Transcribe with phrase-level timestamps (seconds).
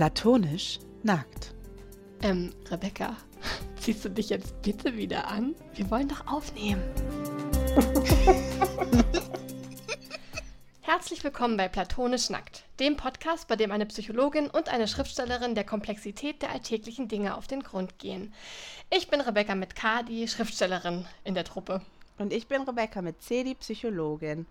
[0.00, 1.52] Platonisch nackt.
[2.22, 3.18] Ähm, Rebecca,
[3.78, 5.54] ziehst du dich jetzt bitte wieder an?
[5.74, 6.82] Wir wollen doch aufnehmen.
[10.80, 15.64] Herzlich willkommen bei Platonisch Nackt, dem Podcast, bei dem eine Psychologin und eine Schriftstellerin der
[15.64, 18.32] Komplexität der alltäglichen Dinge auf den Grund gehen.
[18.88, 21.82] Ich bin Rebecca mit K, die Schriftstellerin in der Truppe.
[22.16, 24.46] Und ich bin Rebecca mit C, die Psychologin.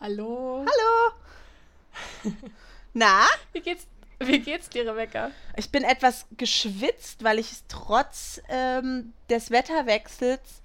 [0.00, 0.66] Hallo.
[0.66, 2.34] Hallo.
[2.92, 3.24] Na?
[3.52, 3.86] Wie geht's,
[4.26, 5.30] wie geht's dir, Rebecca?
[5.56, 10.62] Ich bin etwas geschwitzt, weil ich es trotz ähm, des Wetterwechsels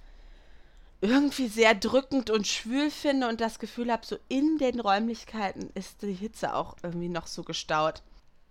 [1.02, 6.02] irgendwie sehr drückend und schwül finde und das Gefühl habe, so in den Räumlichkeiten ist
[6.02, 8.02] die Hitze auch irgendwie noch so gestaut.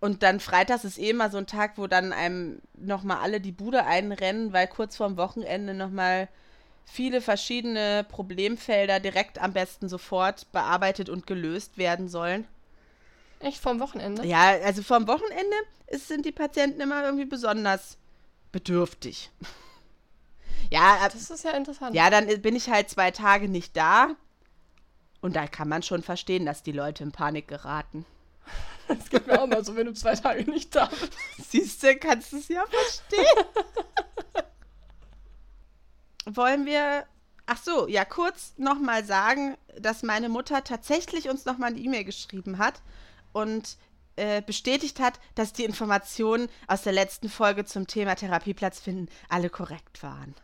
[0.01, 3.51] Und dann freitags ist eh immer so ein Tag, wo dann einem nochmal alle die
[3.51, 6.27] Bude einrennen, weil kurz vorm Wochenende nochmal
[6.85, 12.47] viele verschiedene Problemfelder direkt am besten sofort bearbeitet und gelöst werden sollen.
[13.41, 14.25] Echt vorm Wochenende?
[14.25, 15.55] Ja, also vorm Wochenende
[15.87, 17.97] ist, sind die Patienten immer irgendwie besonders
[18.51, 19.31] bedürftig.
[20.71, 21.95] ja, ab- Das ist ja interessant.
[21.95, 24.09] ja, dann bin ich halt zwei Tage nicht da.
[25.21, 28.05] Und da kann man schon verstehen, dass die Leute in Panik geraten.
[28.87, 31.13] Das geht mir auch mal so, wenn du zwei Tage nicht da bist.
[31.49, 33.45] Siehst du, kannst du es ja verstehen.
[36.25, 37.05] Wollen wir,
[37.45, 42.57] ach so, ja, kurz nochmal sagen, dass meine Mutter tatsächlich uns nochmal eine E-Mail geschrieben
[42.57, 42.81] hat
[43.33, 43.77] und
[44.15, 49.49] äh, bestätigt hat, dass die Informationen aus der letzten Folge zum Thema Therapieplatz finden alle
[49.49, 50.35] korrekt waren.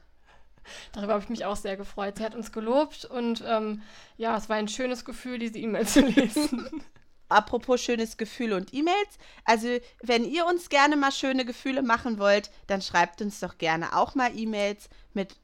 [0.93, 2.17] Darüber habe ich mich auch sehr gefreut.
[2.17, 3.81] Sie hat uns gelobt und ähm,
[4.17, 6.69] ja, es war ein schönes Gefühl, diese E-Mail zu lesen.
[7.29, 9.17] Apropos schönes Gefühl und E-Mails.
[9.43, 9.67] Also,
[10.01, 14.15] wenn ihr uns gerne mal schöne Gefühle machen wollt, dann schreibt uns doch gerne auch
[14.15, 15.35] mal E-Mails mit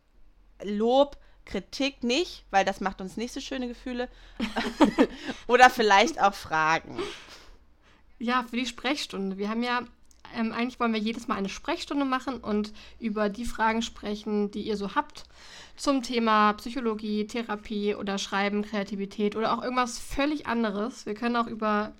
[0.63, 4.09] Lob, Kritik nicht, weil das macht uns nicht so schöne Gefühle.
[5.47, 6.99] Oder vielleicht auch Fragen.
[8.19, 9.37] ja, für die Sprechstunde.
[9.37, 9.81] Wir haben ja,
[10.35, 14.61] ähm, eigentlich wollen wir jedes Mal eine Sprechstunde machen und über die Fragen sprechen, die
[14.61, 15.25] ihr so habt
[15.75, 21.05] zum Thema Psychologie, Therapie oder Schreiben, Kreativität oder auch irgendwas völlig anderes.
[21.05, 21.93] Wir können auch über,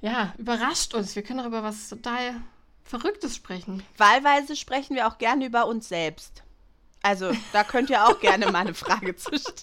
[0.00, 1.16] ja, überrascht uns.
[1.16, 2.34] Wir können auch über was total
[2.84, 3.82] Verrücktes sprechen.
[3.96, 6.42] Wahlweise sprechen wir auch gerne über uns selbst.
[7.08, 9.56] Also, da könnt ihr auch gerne mal eine Frage zu stellen.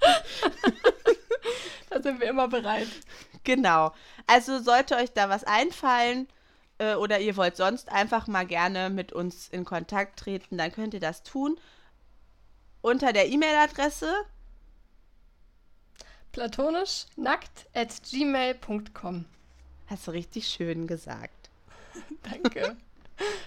[1.90, 2.88] Da sind wir immer bereit.
[3.44, 3.92] Genau.
[4.26, 6.26] Also sollte euch da was einfallen
[6.78, 10.94] äh, oder ihr wollt sonst einfach mal gerne mit uns in Kontakt treten, dann könnt
[10.94, 11.58] ihr das tun.
[12.80, 14.10] Unter der E-Mail-Adresse
[16.30, 19.26] Platonisch nackt at gmail.com.
[19.88, 21.50] hast du richtig schön gesagt.
[22.22, 22.76] Danke.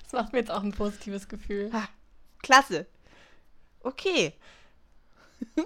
[0.04, 1.72] Das macht mir jetzt auch ein positives Gefühl.
[2.46, 2.86] Klasse.
[3.82, 4.34] Okay.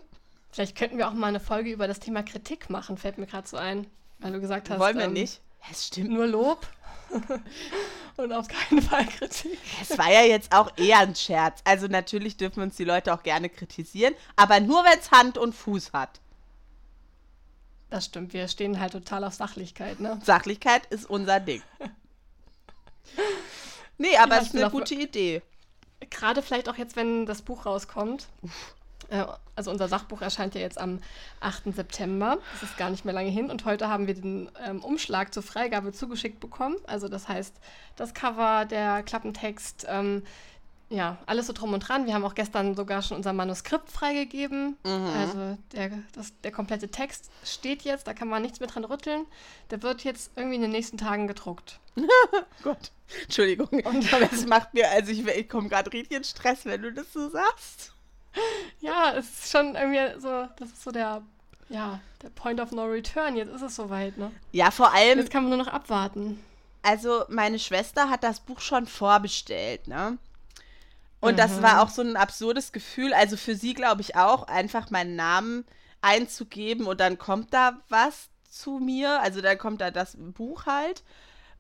[0.52, 3.48] Vielleicht könnten wir auch mal eine Folge über das Thema Kritik machen, fällt mir gerade
[3.48, 3.86] so ein.
[4.20, 5.42] Weil du gesagt hast, Wollen wir ähm, nicht?
[5.70, 6.12] Es stimmt.
[6.12, 6.66] Nur Lob
[8.18, 9.60] und auf keinen Fall Kritik.
[9.82, 11.60] Es war ja jetzt auch eher ein Scherz.
[11.66, 15.54] Also natürlich dürfen uns die Leute auch gerne kritisieren, aber nur wenn es Hand und
[15.54, 16.22] Fuß hat.
[17.90, 20.18] Das stimmt, wir stehen halt total auf Sachlichkeit, ne?
[20.24, 21.62] Sachlichkeit ist unser Ding.
[24.02, 25.42] Nee, aber es ist eine gute Idee.
[26.10, 28.28] Gerade vielleicht auch jetzt, wenn das Buch rauskommt.
[29.10, 31.00] Äh, Also unser Sachbuch erscheint ja jetzt am
[31.42, 31.74] 8.
[31.76, 32.38] September.
[32.54, 33.50] Das ist gar nicht mehr lange hin.
[33.52, 36.78] Und heute haben wir den ähm, Umschlag zur Freigabe zugeschickt bekommen.
[36.88, 37.54] Also das heißt,
[37.98, 40.24] das Cover, der Klappentext, ähm,
[40.90, 42.08] ja, alles so drum und dran.
[42.08, 44.76] Wir haben auch gestern sogar schon unser Manuskript freigegeben.
[44.84, 49.26] Also der, das, der komplette Text steht jetzt, da kann man nichts mehr dran rütteln.
[49.70, 51.80] Der wird jetzt irgendwie in den nächsten Tagen gedruckt.
[52.64, 52.92] Gott,
[53.24, 53.70] Entschuldigung.
[53.86, 57.14] aber es macht mir, also ich, ich komme gerade richtig in Stress, wenn du das
[57.14, 57.94] so sagst.
[58.80, 61.22] Ja, es ist schon irgendwie so, das ist so der,
[61.70, 63.36] ja, der Point of No Return.
[63.36, 64.32] Jetzt ist es soweit, ne?
[64.52, 66.44] Ja, vor allem, Jetzt kann man nur noch abwarten.
[66.82, 70.18] also meine Schwester hat das Buch schon vorbestellt, ne?
[71.22, 74.90] Und das war auch so ein absurdes Gefühl, also für sie glaube ich auch, einfach
[74.90, 75.66] meinen Namen
[76.02, 81.04] einzugeben und dann kommt da was zu mir, also dann kommt da das Buch halt.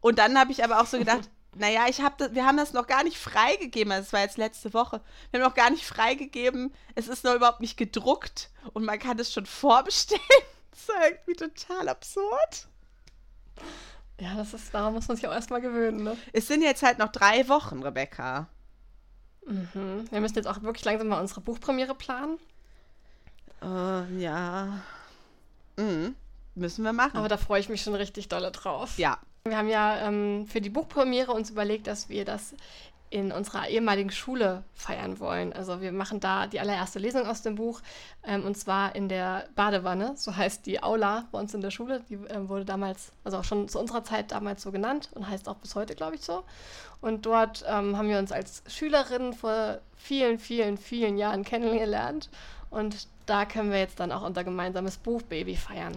[0.02, 2.74] Und dann habe ich aber auch so gedacht, naja, ich hab das, wir haben das
[2.74, 5.02] noch gar nicht freigegeben, also das war jetzt letzte Woche,
[5.32, 9.20] wir haben noch gar nicht freigegeben, es ist noch überhaupt nicht gedruckt und man kann
[9.20, 10.22] es schon vorbestellen.
[10.72, 12.68] Das ist irgendwie total absurd.
[14.18, 16.18] Ja, das ist, daran muss man sich auch erstmal gewöhnen, ne?
[16.32, 18.48] Es sind jetzt halt noch drei Wochen, Rebecca.
[19.46, 20.06] Mhm.
[20.10, 22.38] Wir müssen jetzt auch wirklich langsam mal unsere Buchpremiere planen.
[23.62, 24.82] Äh, ja.
[25.78, 26.16] Mhm.
[26.56, 27.18] Müssen wir machen.
[27.18, 28.98] Aber da freue ich mich schon richtig dolle drauf.
[28.98, 29.18] ja.
[29.46, 32.54] Wir haben ja ähm, für die Buchpremiere uns überlegt, dass wir das
[33.10, 35.52] in unserer ehemaligen Schule feiern wollen.
[35.54, 37.82] Also wir machen da die allererste Lesung aus dem Buch
[38.24, 42.02] ähm, und zwar in der Badewanne, so heißt die Aula bei uns in der Schule.
[42.10, 45.50] Die ähm, wurde damals, also auch schon zu unserer Zeit damals so genannt und heißt
[45.50, 46.44] auch bis heute, glaube ich, so.
[47.02, 52.30] Und dort ähm, haben wir uns als Schülerinnen vor vielen, vielen, vielen Jahren kennengelernt
[52.70, 55.96] und da können wir jetzt dann auch unser gemeinsames Buchbaby feiern.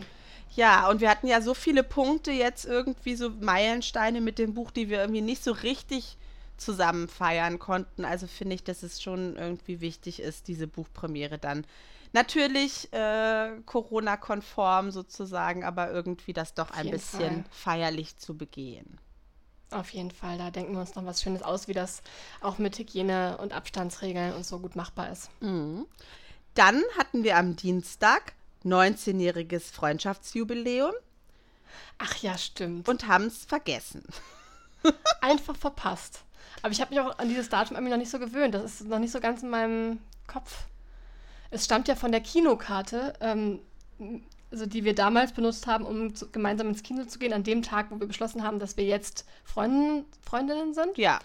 [0.55, 4.70] Ja, und wir hatten ja so viele Punkte jetzt irgendwie, so Meilensteine mit dem Buch,
[4.70, 6.19] die wir irgendwie nicht so richtig
[6.57, 8.05] zusammen feiern konnten.
[8.05, 11.67] Also finde ich, dass es schon irgendwie wichtig ist, diese Buchpremiere dann
[12.13, 17.45] natürlich äh, Corona-konform sozusagen, aber irgendwie das doch ein bisschen Fall.
[17.51, 18.99] feierlich zu begehen.
[19.71, 22.03] Auf jeden Fall, da denken wir uns noch was Schönes aus, wie das
[22.43, 25.31] auch mit Hygiene und Abstandsregeln und so gut machbar ist.
[25.41, 25.87] Mhm.
[26.55, 28.35] Dann hatten wir am Dienstag
[28.65, 30.93] 19-jähriges Freundschaftsjubiläum.
[31.97, 32.89] Ach ja, stimmt.
[32.89, 34.05] Und haben es vergessen.
[35.23, 36.21] Einfach verpasst.
[36.62, 38.55] Aber ich habe mich auch an dieses Datum irgendwie noch nicht so gewöhnt.
[38.55, 40.65] Das ist noch nicht so ganz in meinem Kopf.
[41.50, 43.61] Es stammt ja von der Kinokarte, ähm,
[44.50, 47.62] also die wir damals benutzt haben, um zu, gemeinsam ins Kino zu gehen, an dem
[47.62, 50.97] Tag, wo wir beschlossen haben, dass wir jetzt Freund, Freundinnen sind.
[50.99, 51.19] Ja.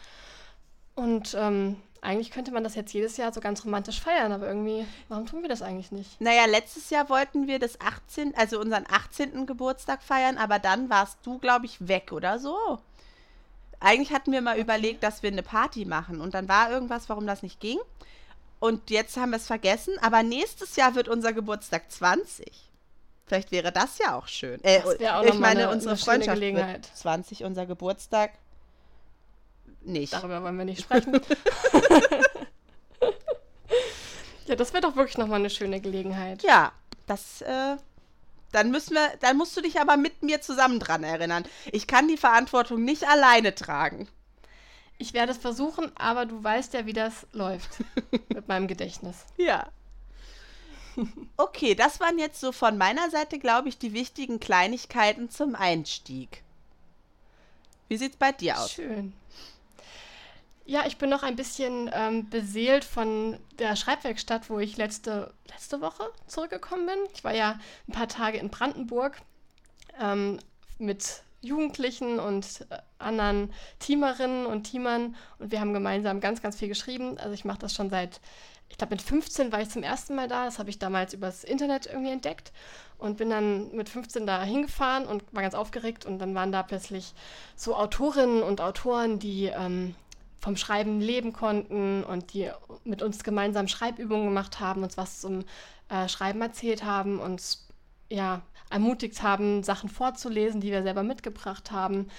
[0.96, 4.86] Und ähm, eigentlich könnte man das jetzt jedes Jahr so ganz romantisch feiern, aber irgendwie,
[5.10, 6.20] warum tun wir das eigentlich nicht?
[6.22, 9.46] Naja, letztes Jahr wollten wir das 18., also unseren 18.
[9.46, 12.80] Geburtstag feiern, aber dann warst du, glaube ich, weg oder so.
[13.80, 14.62] Eigentlich hatten wir mal okay.
[14.62, 17.80] überlegt, dass wir eine Party machen und dann war irgendwas, warum das nicht ging.
[18.60, 22.52] Und jetzt haben wir es vergessen, aber nächstes Jahr wird unser Geburtstag 20.
[23.28, 24.60] Vielleicht wäre das ja auch schön.
[24.64, 28.32] Äh, auch ich meine, eine, unsere eine Freundschaft wird 20, unser Geburtstag
[29.82, 30.14] nicht.
[30.14, 31.14] Darüber wollen wir nicht sprechen.
[34.48, 36.42] ja, das wäre doch wirklich nochmal eine schöne Gelegenheit.
[36.44, 36.72] Ja,
[37.06, 37.78] das, äh,
[38.52, 41.46] dann müssen wir, dann musst du dich aber mit mir zusammen dran erinnern.
[41.72, 44.08] Ich kann die Verantwortung nicht alleine tragen.
[44.98, 47.84] Ich werde es versuchen, aber du weißt ja, wie das läuft
[48.30, 49.26] mit meinem Gedächtnis.
[49.38, 49.68] Ja.
[51.36, 56.42] Okay, das waren jetzt so von meiner Seite, glaube ich, die wichtigen Kleinigkeiten zum Einstieg.
[57.88, 58.72] Wie sieht's bei dir aus?
[58.72, 59.14] Schön.
[60.70, 65.80] Ja, ich bin noch ein bisschen ähm, beseelt von der Schreibwerkstatt, wo ich letzte, letzte
[65.80, 66.98] Woche zurückgekommen bin.
[67.14, 69.16] Ich war ja ein paar Tage in Brandenburg
[69.98, 70.40] ähm,
[70.78, 76.68] mit Jugendlichen und äh, anderen Teamerinnen und Teamern und wir haben gemeinsam ganz, ganz viel
[76.68, 77.18] geschrieben.
[77.18, 78.20] Also ich mache das schon seit,
[78.68, 80.44] ich glaube mit 15 war ich zum ersten Mal da.
[80.44, 82.52] Das habe ich damals übers Internet irgendwie entdeckt
[82.98, 86.62] und bin dann mit 15 da hingefahren und war ganz aufgeregt und dann waren da
[86.62, 87.14] plötzlich
[87.56, 89.96] so Autorinnen und Autoren, die ähm,
[90.40, 92.50] vom Schreiben leben konnten und die
[92.84, 95.46] mit uns gemeinsam Schreibübungen gemacht haben, uns was zum
[95.90, 97.68] äh, Schreiben erzählt haben, uns
[98.10, 102.10] ja, ermutigt haben, Sachen vorzulesen, die wir selber mitgebracht haben.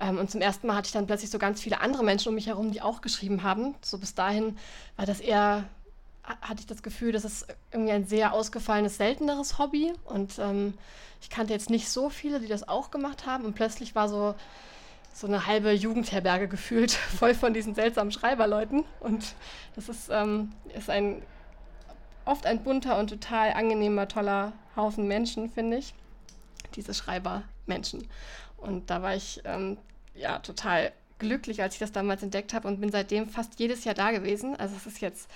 [0.00, 2.34] Ähm, und zum ersten Mal hatte ich dann plötzlich so ganz viele andere Menschen um
[2.34, 3.74] mich herum, die auch geschrieben haben.
[3.82, 4.56] So bis dahin
[4.96, 5.64] war das eher,
[6.24, 9.92] hatte ich das Gefühl, das ist irgendwie ein sehr ausgefallenes, selteneres Hobby.
[10.04, 10.74] Und ähm,
[11.20, 13.44] ich kannte jetzt nicht so viele, die das auch gemacht haben.
[13.44, 14.34] Und plötzlich war so,
[15.12, 18.84] so eine halbe Jugendherberge gefühlt, voll von diesen seltsamen Schreiberleuten.
[19.00, 19.34] Und
[19.74, 21.22] das ist, ähm, ist ein
[22.24, 25.94] oft ein bunter und total angenehmer, toller Haufen Menschen, finde ich.
[26.74, 28.08] Diese Schreibermenschen.
[28.56, 29.76] Und da war ich ähm,
[30.14, 33.94] ja total glücklich, als ich das damals entdeckt habe und bin seitdem fast jedes Jahr
[33.94, 34.56] da gewesen.
[34.56, 35.28] Also es ist jetzt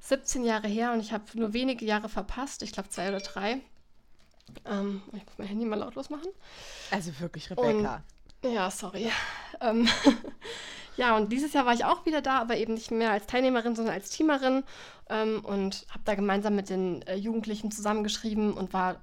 [0.00, 3.60] 17 Jahre her und ich habe nur wenige Jahre verpasst, ich glaube zwei oder drei.
[4.66, 6.28] Ähm, ich muss mein Handy mal lautlos machen.
[6.90, 8.02] Also wirklich, Rebecca.
[8.44, 9.10] Ja, sorry.
[9.60, 9.88] Ähm,
[10.96, 13.74] ja, und dieses Jahr war ich auch wieder da, aber eben nicht mehr als Teilnehmerin,
[13.74, 14.64] sondern als Teamerin
[15.08, 18.96] ähm, und habe da gemeinsam mit den äh, Jugendlichen zusammengeschrieben und war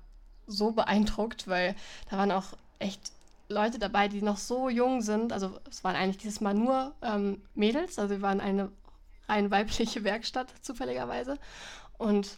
[0.45, 1.75] so beeindruckt, weil
[2.09, 3.11] da waren auch echt
[3.49, 5.33] Leute dabei, die noch so jung sind.
[5.33, 8.71] Also es waren eigentlich dieses Mal nur ähm, Mädels, also wir waren eine
[9.27, 11.37] rein weibliche Werkstatt zufälligerweise.
[11.97, 12.37] Und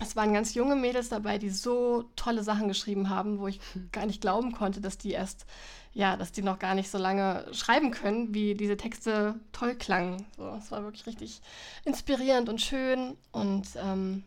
[0.00, 3.60] es waren ganz junge Mädels dabei, die so tolle Sachen geschrieben haben, wo ich
[3.92, 5.46] gar nicht glauben konnte, dass die erst
[5.94, 10.26] ja, dass die noch gar nicht so lange schreiben können, wie diese Texte toll klangen.
[10.36, 11.40] So, es war wirklich richtig
[11.84, 13.16] inspirierend und schön.
[13.30, 14.24] Und ähm,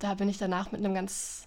[0.00, 1.46] da bin ich danach mit einem ganz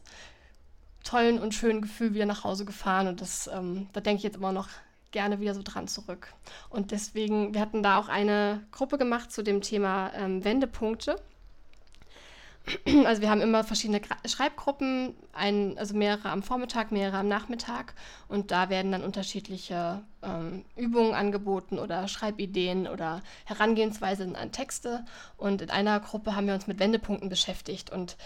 [1.03, 3.07] tollen und schönen Gefühl wieder nach Hause gefahren.
[3.07, 4.69] Und das, ähm, da denke ich jetzt immer noch
[5.11, 6.33] gerne wieder so dran zurück.
[6.69, 11.21] Und deswegen, wir hatten da auch eine Gruppe gemacht zu dem Thema ähm, Wendepunkte.
[13.05, 17.93] Also wir haben immer verschiedene Schreibgruppen, ein, also mehrere am Vormittag, mehrere am Nachmittag.
[18.27, 25.05] Und da werden dann unterschiedliche ähm, Übungen angeboten oder Schreibideen oder Herangehensweisen an Texte.
[25.37, 27.91] Und in einer Gruppe haben wir uns mit Wendepunkten beschäftigt.
[27.91, 28.17] Und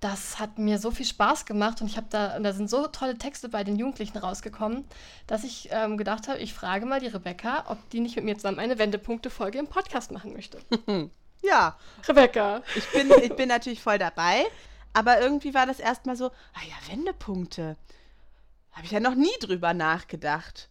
[0.00, 1.80] das hat mir so viel Spaß gemacht.
[1.80, 4.84] Und ich habe da, da sind so tolle Texte bei den Jugendlichen rausgekommen,
[5.26, 8.36] dass ich ähm, gedacht habe, ich frage mal die Rebecca, ob die nicht mit mir
[8.36, 10.58] zusammen eine Wendepunkte-Folge im Podcast machen möchte.
[11.44, 11.76] ja.
[12.08, 12.62] Rebecca.
[12.74, 14.44] Ich bin, ich bin natürlich voll dabei,
[14.92, 17.76] aber irgendwie war das erstmal so, ah ja, Wendepunkte.
[18.72, 20.68] Habe ich ja noch nie drüber nachgedacht.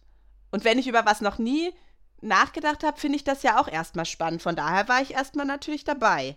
[0.50, 1.72] Und wenn ich über was noch nie
[2.20, 4.42] nachgedacht habe, finde ich das ja auch erstmal spannend.
[4.42, 6.36] Von daher war ich erstmal natürlich dabei.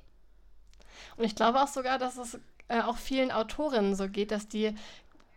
[1.17, 4.74] Und ich glaube auch sogar, dass es äh, auch vielen Autorinnen so geht, dass die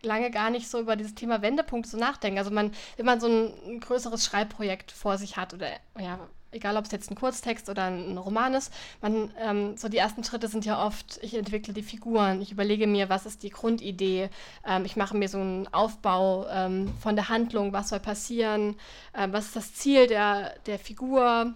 [0.03, 2.39] lange gar nicht so über dieses Thema Wendepunkt so nachdenken.
[2.39, 6.19] Also man, wenn man so ein, ein größeres Schreibprojekt vor sich hat oder ja,
[6.51, 10.23] egal ob es jetzt ein Kurztext oder ein Roman ist, man, ähm, so die ersten
[10.23, 14.29] Schritte sind ja oft, ich entwickle die Figuren, ich überlege mir, was ist die Grundidee,
[14.65, 18.75] ähm, ich mache mir so einen Aufbau ähm, von der Handlung, was soll passieren,
[19.15, 21.53] ähm, was ist das Ziel der, der Figur?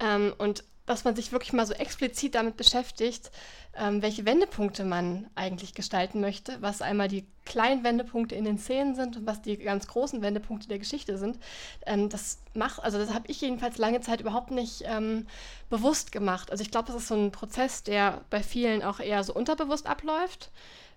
[0.00, 3.30] Ähm, und dass man sich wirklich mal so explizit damit beschäftigt,
[3.74, 8.94] ähm, welche Wendepunkte man eigentlich gestalten möchte, was einmal die kleinen Wendepunkte in den Szenen
[8.94, 11.38] sind und was die ganz großen Wendepunkte der Geschichte sind.
[11.86, 15.26] Ähm, das macht, also das habe ich jedenfalls lange Zeit überhaupt nicht ähm,
[15.70, 16.50] bewusst gemacht.
[16.50, 19.86] Also ich glaube, das ist so ein Prozess, der bei vielen auch eher so unterbewusst
[19.86, 20.50] abläuft,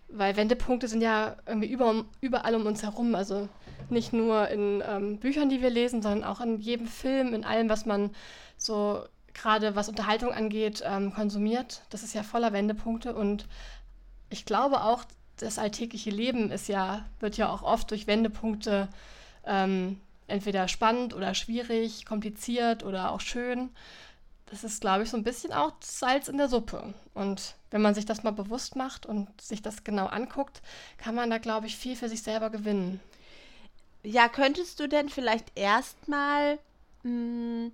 [0.09, 3.15] weil Wendepunkte sind ja irgendwie über, überall um uns herum.
[3.15, 3.47] Also
[3.89, 7.69] nicht nur in ähm, Büchern, die wir lesen, sondern auch in jedem Film, in allem,
[7.69, 8.11] was man
[8.57, 9.03] so
[9.35, 11.81] gerade was Unterhaltung angeht, ähm, konsumiert.
[11.91, 13.45] Das ist ja voller Wendepunkte und
[14.29, 15.03] ich glaube auch,
[15.37, 18.87] das alltägliche Leben ist ja, wird ja auch oft durch Wendepunkte
[19.45, 23.69] ähm, entweder spannend oder schwierig, kompliziert oder auch schön.
[24.47, 26.93] Das ist, glaube ich, so ein bisschen auch Salz in der Suppe.
[27.13, 30.61] Und wenn man sich das mal bewusst macht und sich das genau anguckt,
[30.97, 32.99] kann man da, glaube ich, viel für sich selber gewinnen.
[34.03, 36.59] Ja, könntest du denn vielleicht erstmal
[37.01, 37.71] hm,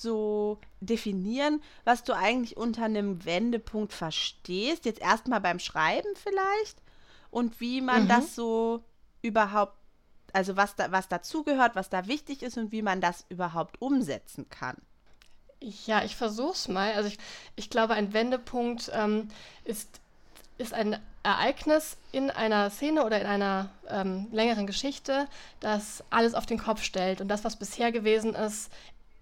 [0.00, 4.84] so definieren, was du eigentlich unter einem Wendepunkt verstehst.
[4.84, 6.78] Jetzt erstmal beim Schreiben vielleicht
[7.30, 8.08] und wie man mhm.
[8.08, 8.82] das so
[9.22, 9.74] überhaupt,
[10.32, 14.48] also was da, was dazugehört, was da wichtig ist und wie man das überhaupt umsetzen
[14.48, 14.76] kann.
[15.60, 16.92] Ja, ich versuche es mal.
[16.94, 17.18] Also ich,
[17.54, 19.28] ich glaube, ein Wendepunkt ähm,
[19.64, 20.00] ist,
[20.56, 25.28] ist ein Ereignis in einer Szene oder in einer ähm, längeren Geschichte,
[25.60, 28.70] das alles auf den Kopf stellt und das, was bisher gewesen ist,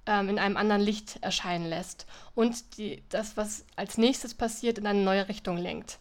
[0.08, 4.86] ähm, in einem anderen Licht erscheinen lässt und die, das, was als nächstes passiert, in
[4.86, 5.98] eine neue Richtung lenkt.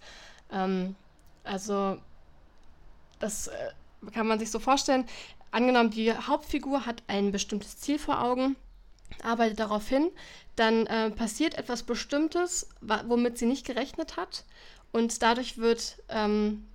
[0.51, 0.95] Ähm,
[1.43, 1.97] also
[3.19, 3.71] das äh,
[4.13, 5.05] kann man sich so vorstellen.
[5.51, 8.55] Angenommen, die Hauptfigur hat ein bestimmtes Ziel vor Augen,
[9.23, 10.09] arbeitet darauf hin,
[10.55, 14.45] dann äh, passiert etwas Bestimmtes, womit sie nicht gerechnet hat
[14.93, 16.65] und dadurch wird ähm,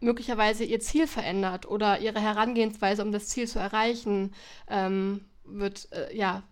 [0.00, 4.32] möglicherweise ihr Ziel verändert oder ihre Herangehensweise, um das Ziel zu erreichen,
[4.68, 5.24] ähm,
[5.58, 6.42] wird, äh, ja,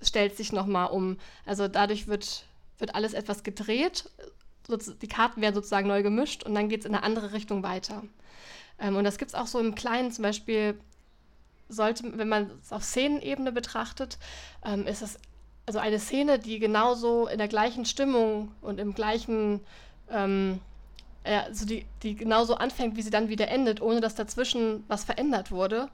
[0.00, 1.18] stellt sich nochmal um.
[1.46, 2.46] Also dadurch wird,
[2.78, 4.10] wird alles etwas gedreht,
[4.68, 8.02] die Karten werden sozusagen neu gemischt und dann geht es in eine andere Richtung weiter.
[8.78, 10.78] Ähm, und das gibt es auch so im Kleinen, zum Beispiel
[11.68, 14.18] sollte, wenn man es auf Szenenebene betrachtet,
[14.64, 15.18] ähm, ist es
[15.66, 19.60] also eine Szene, die genauso in der gleichen Stimmung und im gleichen,
[20.10, 20.60] ähm,
[21.26, 25.04] ja, also die, die genauso anfängt, wie sie dann wieder endet, ohne dass dazwischen was
[25.04, 25.88] verändert wurde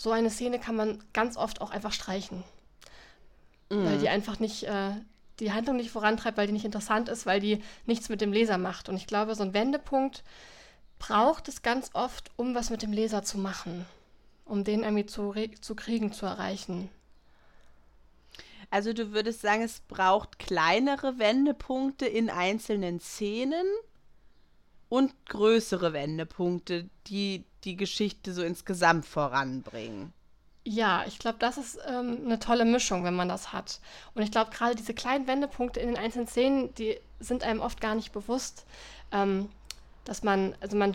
[0.00, 2.42] so eine Szene kann man ganz oft auch einfach streichen.
[3.68, 3.84] Mhm.
[3.84, 4.92] Weil die einfach nicht, äh,
[5.40, 8.56] die Handlung nicht vorantreibt, weil die nicht interessant ist, weil die nichts mit dem Leser
[8.56, 8.88] macht.
[8.88, 10.24] Und ich glaube, so ein Wendepunkt
[10.98, 13.84] braucht es ganz oft, um was mit dem Leser zu machen.
[14.46, 16.88] Um den irgendwie zu, zu kriegen, zu erreichen.
[18.70, 23.66] Also du würdest sagen, es braucht kleinere Wendepunkte in einzelnen Szenen
[24.88, 30.12] und größere Wendepunkte, die die Geschichte so insgesamt voranbringen.
[30.64, 33.80] Ja, ich glaube, das ist ähm, eine tolle Mischung, wenn man das hat.
[34.14, 37.80] Und ich glaube, gerade diese kleinen Wendepunkte in den einzelnen Szenen, die sind einem oft
[37.80, 38.66] gar nicht bewusst,
[39.10, 39.48] ähm,
[40.04, 40.92] dass man, also man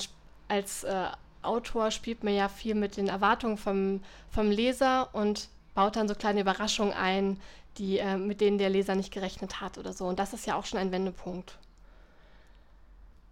[0.48, 1.08] als äh,
[1.42, 6.16] Autor spielt man ja viel mit den Erwartungen vom, vom Leser und baut dann so
[6.16, 7.40] kleine Überraschungen ein,
[7.78, 10.06] die, äh, mit denen der Leser nicht gerechnet hat oder so.
[10.06, 11.58] Und das ist ja auch schon ein Wendepunkt.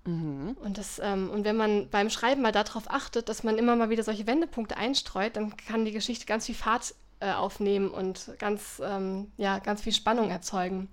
[0.05, 0.57] Mhm.
[0.61, 3.89] Und, das, ähm, und wenn man beim Schreiben mal darauf achtet, dass man immer mal
[3.89, 8.81] wieder solche Wendepunkte einstreut, dann kann die Geschichte ganz viel Fahrt äh, aufnehmen und ganz,
[8.83, 10.89] ähm, ja, ganz viel Spannung erzeugen,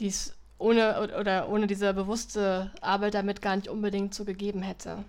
[0.00, 5.04] die es ohne oder ohne diese bewusste Arbeit damit gar nicht unbedingt so gegeben hätte.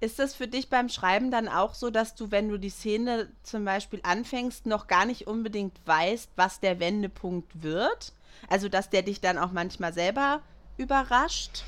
[0.00, 3.28] Ist das für dich beim Schreiben dann auch so, dass du, wenn du die Szene
[3.42, 8.14] zum Beispiel anfängst, noch gar nicht unbedingt weißt, was der Wendepunkt wird?
[8.48, 10.40] Also, dass der dich dann auch manchmal selber
[10.76, 11.64] überrascht?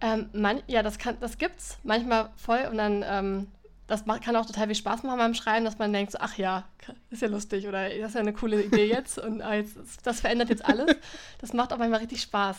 [0.00, 3.48] Ähm, man, ja, das, kann, das gibt's manchmal voll und dann, ähm,
[3.86, 6.64] das kann auch total viel Spaß machen beim Schreiben, dass man denkt, so, ach ja,
[7.10, 10.20] ist ja lustig oder das ist ja eine coole Idee jetzt und ah, jetzt, das
[10.20, 10.96] verändert jetzt alles.
[11.38, 12.56] Das macht auch manchmal richtig Spaß.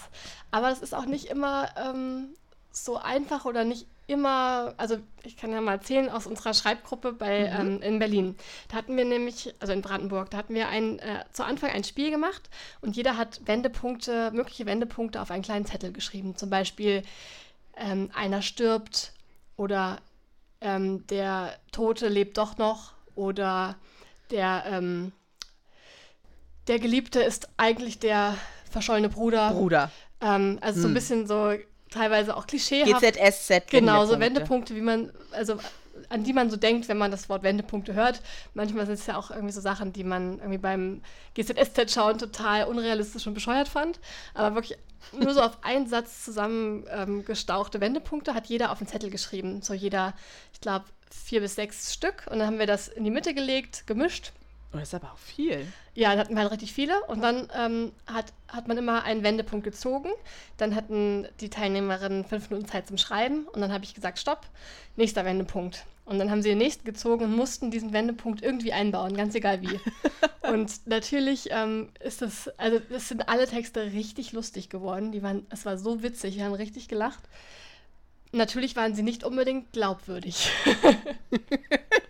[0.51, 2.35] Aber das ist auch nicht immer ähm,
[2.73, 7.49] so einfach oder nicht immer, also ich kann ja mal erzählen aus unserer Schreibgruppe bei,
[7.51, 7.59] mhm.
[7.59, 8.35] ähm, in Berlin.
[8.67, 11.83] Da hatten wir nämlich, also in Brandenburg, da hatten wir ein, äh, zu Anfang ein
[11.83, 12.49] Spiel gemacht
[12.81, 16.35] und jeder hat Wendepunkte, mögliche Wendepunkte auf einen kleinen Zettel geschrieben.
[16.35, 17.03] Zum Beispiel
[17.77, 19.13] ähm, einer stirbt
[19.55, 19.99] oder
[20.59, 23.75] ähm, der Tote lebt doch noch oder
[24.31, 25.13] der, ähm,
[26.67, 28.35] der Geliebte ist eigentlich der
[28.69, 29.51] verschollene Bruder.
[29.51, 29.91] Bruder.
[30.19, 30.81] Ähm, also hm.
[30.81, 30.93] so ein hm.
[30.93, 31.53] bisschen so
[31.93, 33.01] teilweise auch klischeehaft.
[33.01, 33.69] GZSZ.
[33.69, 35.57] Genau, so Wendepunkte, wie man, also
[36.09, 38.21] an die man so denkt, wenn man das Wort Wendepunkte hört.
[38.53, 41.01] Manchmal sind es ja auch irgendwie so Sachen, die man irgendwie beim
[41.35, 43.99] GZSZ-Schauen total unrealistisch und bescheuert fand.
[44.33, 44.77] Aber wirklich
[45.11, 49.61] nur so auf einen Satz zusammengestauchte ähm, Wendepunkte hat jeder auf den Zettel geschrieben.
[49.61, 50.13] So jeder,
[50.53, 52.25] ich glaube, vier bis sechs Stück.
[52.29, 54.33] Und dann haben wir das in die Mitte gelegt, gemischt
[54.73, 55.67] Oh, das ist aber auch viel.
[55.95, 57.03] Ja, dann hatten wir halt richtig viele.
[57.05, 60.09] Und dann ähm, hat, hat man immer einen Wendepunkt gezogen.
[60.57, 63.47] Dann hatten die Teilnehmerinnen fünf Minuten Zeit zum Schreiben.
[63.47, 64.47] Und dann habe ich gesagt, stopp,
[64.95, 65.85] nächster Wendepunkt.
[66.05, 69.61] Und dann haben sie den nächsten gezogen und mussten diesen Wendepunkt irgendwie einbauen, ganz egal
[69.61, 69.79] wie.
[70.41, 75.11] und natürlich ähm, ist das, also es sind alle Texte richtig lustig geworden.
[75.11, 77.23] Die waren, es war so witzig, wir haben richtig gelacht.
[78.33, 80.51] Natürlich waren sie nicht unbedingt glaubwürdig.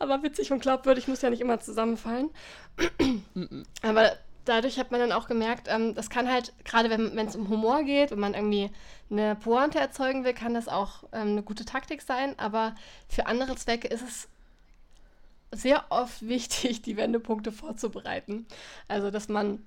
[0.00, 2.30] Aber witzig und glaubwürdig muss ja nicht immer zusammenfallen.
[3.82, 4.12] Aber
[4.46, 7.84] dadurch hat man dann auch gemerkt, ähm, das kann halt, gerade wenn es um Humor
[7.84, 8.70] geht und man irgendwie
[9.10, 12.36] eine Pointe erzeugen will, kann das auch ähm, eine gute Taktik sein.
[12.38, 12.74] Aber
[13.08, 14.28] für andere Zwecke ist es
[15.52, 18.46] sehr oft wichtig, die Wendepunkte vorzubereiten.
[18.88, 19.64] Also, dass man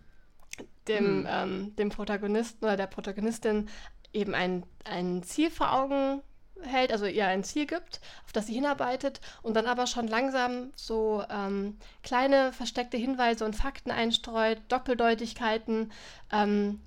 [0.87, 1.27] dem, hm.
[1.29, 3.69] ähm, dem Protagonisten oder der Protagonistin
[4.13, 6.21] eben ein, ein Ziel vor Augen
[6.65, 10.71] hält, also ihr ein Ziel gibt, auf das sie hinarbeitet und dann aber schon langsam
[10.75, 15.91] so ähm, kleine versteckte Hinweise und Fakten einstreut, Doppeldeutigkeiten,
[16.31, 16.81] ähm,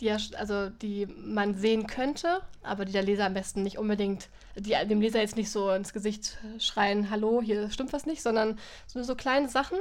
[0.00, 4.74] die, also die man sehen könnte, aber die der Leser am besten nicht unbedingt, die
[4.88, 8.58] dem Leser jetzt nicht so ins Gesicht schreien, hallo, hier stimmt was nicht, sondern
[8.94, 9.78] nur so kleine Sachen.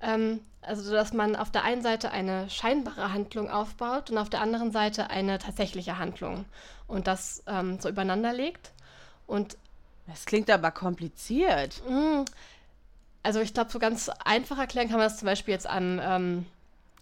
[0.00, 4.40] Ähm, also dass man auf der einen Seite eine scheinbare Handlung aufbaut und auf der
[4.40, 6.44] anderen Seite eine tatsächliche Handlung
[6.86, 8.72] und das ähm, so übereinander legt.
[9.26, 9.56] Und
[10.06, 11.82] das klingt aber kompliziert.
[11.88, 12.24] Mh,
[13.22, 16.46] also ich glaube, so ganz einfach erklären kann man das zum Beispiel jetzt an ähm,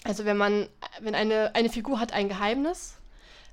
[0.04, 0.68] also wenn man,
[1.00, 2.96] wenn eine, eine Figur hat ein Geheimnis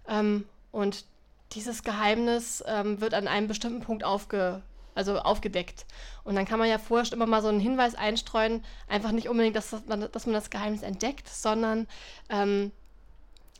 [0.07, 1.05] ähm, und
[1.53, 4.61] dieses Geheimnis ähm, wird an einem bestimmten Punkt aufge,
[4.95, 5.85] also aufgedeckt.
[6.23, 9.55] Und dann kann man ja vorher immer mal so einen Hinweis einstreuen, einfach nicht unbedingt,
[9.55, 11.87] dass, man, dass man das Geheimnis entdeckt, sondern
[12.29, 12.71] ähm,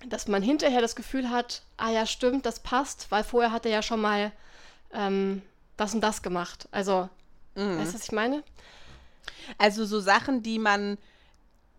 [0.07, 3.71] dass man hinterher das Gefühl hat, ah ja, stimmt, das passt, weil vorher hat er
[3.71, 4.31] ja schon mal
[4.93, 5.41] ähm,
[5.75, 6.67] das und das gemacht.
[6.71, 7.09] Also,
[7.55, 7.79] mhm.
[7.79, 8.43] weißt du, was ich meine?
[9.57, 10.97] Also so Sachen, die man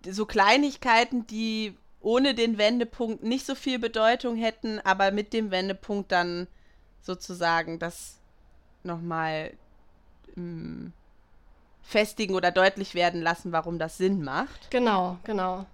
[0.07, 6.13] so Kleinigkeiten, die ohne den Wendepunkt nicht so viel Bedeutung hätten, aber mit dem Wendepunkt
[6.13, 6.47] dann
[7.03, 8.19] sozusagen das
[8.85, 9.53] nochmal
[10.37, 10.93] ähm,
[11.83, 14.71] festigen oder deutlich werden lassen, warum das Sinn macht.
[14.71, 15.67] Genau, genau.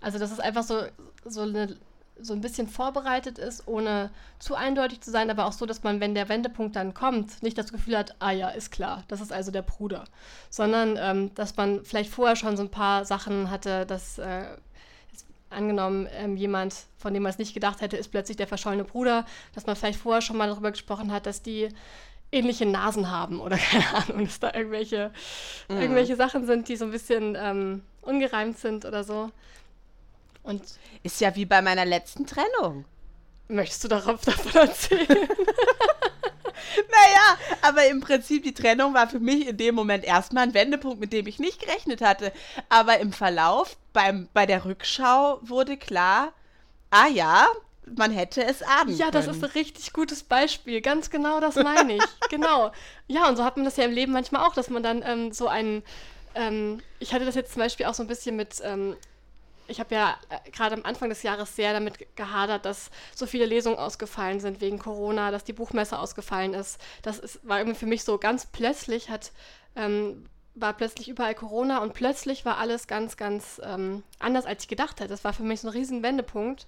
[0.00, 0.82] Also dass es einfach so,
[1.24, 1.76] so, eine,
[2.24, 6.00] so ein bisschen vorbereitet ist, ohne zu eindeutig zu sein, aber auch so, dass man,
[6.00, 9.32] wenn der Wendepunkt dann kommt, nicht das Gefühl hat, ah ja, ist klar, das ist
[9.32, 10.04] also der Bruder,
[10.50, 14.44] sondern ähm, dass man vielleicht vorher schon so ein paar Sachen hatte, dass äh,
[15.50, 19.24] angenommen, ähm, jemand, von dem man es nicht gedacht hätte, ist plötzlich der verschollene Bruder,
[19.54, 21.68] dass man vielleicht vorher schon mal darüber gesprochen hat, dass die
[22.32, 25.10] ähnliche Nasen haben oder keine Ahnung, dass da irgendwelche,
[25.68, 25.80] mhm.
[25.80, 29.30] irgendwelche Sachen sind, die so ein bisschen ähm, ungereimt sind oder so.
[30.44, 30.62] Und
[31.02, 32.84] ist ja wie bei meiner letzten Trennung.
[33.48, 35.08] Möchtest du darauf davon erzählen?
[36.90, 41.00] naja, aber im Prinzip die Trennung war für mich in dem Moment erstmal ein Wendepunkt,
[41.00, 42.32] mit dem ich nicht gerechnet hatte.
[42.68, 46.32] Aber im Verlauf, beim, bei der Rückschau wurde klar,
[46.90, 47.48] ah ja,
[47.96, 50.80] man hätte es ahnen Ja, das ist ein richtig gutes Beispiel.
[50.80, 52.04] Ganz genau das meine ich.
[52.30, 52.72] genau.
[53.08, 55.32] Ja, und so hat man das ja im Leben manchmal auch, dass man dann ähm,
[55.32, 55.82] so einen.
[56.34, 58.60] Ähm, ich hatte das jetzt zum Beispiel auch so ein bisschen mit.
[58.62, 58.96] Ähm,
[59.66, 63.46] ich habe ja äh, gerade am Anfang des Jahres sehr damit gehadert, dass so viele
[63.46, 66.80] Lesungen ausgefallen sind wegen Corona, dass die Buchmesse ausgefallen ist.
[67.02, 69.32] Das ist, war irgendwie für mich so ganz plötzlich hat
[69.76, 74.68] ähm, war plötzlich überall Corona und plötzlich war alles ganz, ganz ähm, anders, als ich
[74.68, 75.10] gedacht hätte.
[75.10, 76.66] Das war für mich so ein riesen Wendepunkt.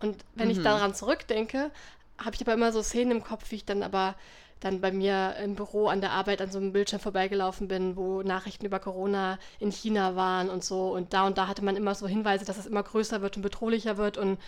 [0.00, 0.52] Und wenn mhm.
[0.52, 1.70] ich daran zurückdenke,
[2.18, 4.16] habe ich aber immer so Szenen im Kopf, wie ich dann aber
[4.60, 8.22] dann bei mir im Büro an der Arbeit an so einem Bildschirm vorbeigelaufen bin, wo
[8.22, 10.92] Nachrichten über Corona in China waren und so.
[10.92, 13.42] Und da und da hatte man immer so Hinweise, dass es immer größer wird und
[13.42, 14.18] bedrohlicher wird.
[14.18, 14.38] Und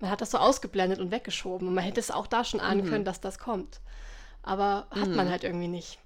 [0.00, 1.68] man hat das so ausgeblendet und weggeschoben.
[1.68, 2.90] Und man hätte es auch da schon ahnen mhm.
[2.90, 3.80] können, dass das kommt.
[4.42, 5.16] Aber hat mhm.
[5.16, 5.98] man halt irgendwie nicht.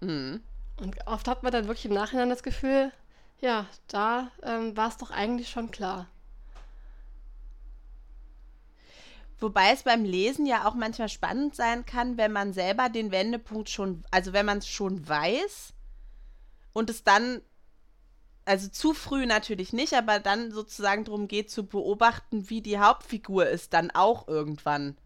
[0.00, 0.42] Mhm.
[0.80, 2.92] Und oft hat man dann wirklich im Nachhinein das Gefühl,
[3.40, 6.06] ja, da ähm, war es doch eigentlich schon klar.
[9.40, 13.70] Wobei es beim Lesen ja auch manchmal spannend sein kann, wenn man selber den Wendepunkt
[13.70, 15.74] schon, also wenn man es schon weiß
[16.72, 17.40] und es dann,
[18.44, 23.46] also zu früh natürlich nicht, aber dann sozusagen darum geht zu beobachten, wie die Hauptfigur
[23.46, 24.96] es dann auch irgendwann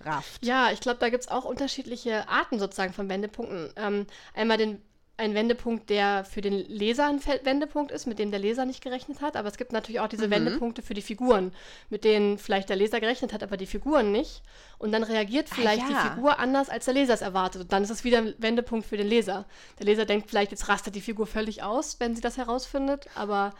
[0.00, 0.44] rafft.
[0.44, 3.72] Ja, ich glaube, da gibt es auch unterschiedliche Arten sozusagen von Wendepunkten.
[3.76, 4.82] Ähm, einmal den
[5.18, 9.20] ein Wendepunkt, der für den Leser ein Wendepunkt ist, mit dem der Leser nicht gerechnet
[9.20, 9.36] hat.
[9.36, 10.32] Aber es gibt natürlich auch diese mhm.
[10.32, 11.52] Wendepunkte für die Figuren,
[11.90, 14.42] mit denen vielleicht der Leser gerechnet hat, aber die Figuren nicht.
[14.78, 16.02] Und dann reagiert ah, vielleicht ah, ja.
[16.02, 17.62] die Figur anders, als der Leser es erwartet.
[17.62, 19.44] Und dann ist es wieder ein Wendepunkt für den Leser.
[19.78, 23.52] Der Leser denkt vielleicht, jetzt rastet die Figur völlig aus, wenn sie das herausfindet, aber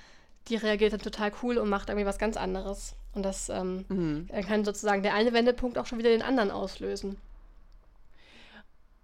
[0.49, 2.95] die reagiert dann total cool und macht irgendwie was ganz anderes.
[3.15, 4.29] Und das ähm, mhm.
[4.47, 7.19] kann sozusagen der eine Wendepunkt auch schon wieder den anderen auslösen.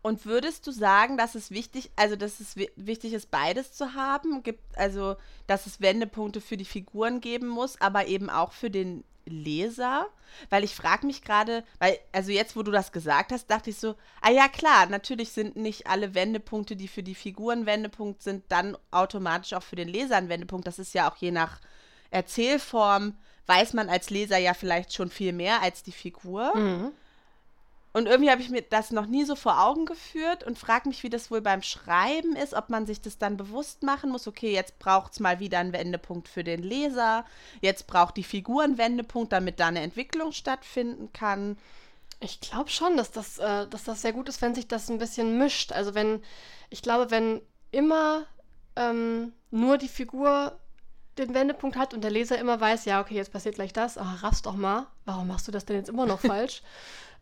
[0.01, 4.43] Und würdest du sagen, dass es wichtig, also dass es wichtig ist, beides zu haben?
[4.43, 9.05] Gibt also, dass es Wendepunkte für die Figuren geben muss, aber eben auch für den
[9.27, 10.07] Leser?
[10.51, 13.79] Weil ich frage mich gerade, weil, also jetzt, wo du das gesagt hast, dachte ich
[13.79, 18.45] so, ah ja, klar, natürlich sind nicht alle Wendepunkte, die für die Figuren Wendepunkt sind,
[18.49, 20.67] dann automatisch auch für den Leser ein Wendepunkt.
[20.67, 21.61] Das ist ja auch je nach
[22.11, 23.15] Erzählform,
[23.47, 26.57] weiß man als Leser ja vielleicht schon viel mehr als die Figur.
[26.57, 26.93] Mhm.
[27.93, 31.03] Und irgendwie habe ich mir das noch nie so vor Augen geführt und frage mich,
[31.03, 34.29] wie das wohl beim Schreiben ist, ob man sich das dann bewusst machen muss.
[34.29, 37.25] Okay, jetzt braucht es mal wieder einen Wendepunkt für den Leser.
[37.61, 41.57] Jetzt braucht die Figur einen Wendepunkt, damit da eine Entwicklung stattfinden kann.
[42.21, 44.99] Ich glaube schon, dass das, äh, dass das sehr gut ist, wenn sich das ein
[44.99, 45.73] bisschen mischt.
[45.73, 46.23] Also wenn,
[46.69, 48.27] ich glaube, wenn immer
[48.77, 50.59] ähm, nur die Figur
[51.17, 54.23] den Wendepunkt hat und der Leser immer weiß, ja, okay, jetzt passiert gleich das, ach,
[54.23, 56.63] raffst doch mal, warum machst du das denn jetzt immer noch falsch?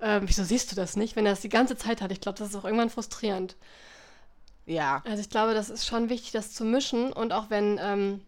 [0.01, 2.13] Ähm, wieso siehst du das nicht, wenn er das die ganze Zeit hat?
[2.13, 3.57] Ich glaube, das ist auch irgendwann frustrierend.
[4.67, 5.03] Ja.
[5.07, 8.21] Also ich glaube, das ist schon wichtig, das zu mischen und auch wenn, ähm,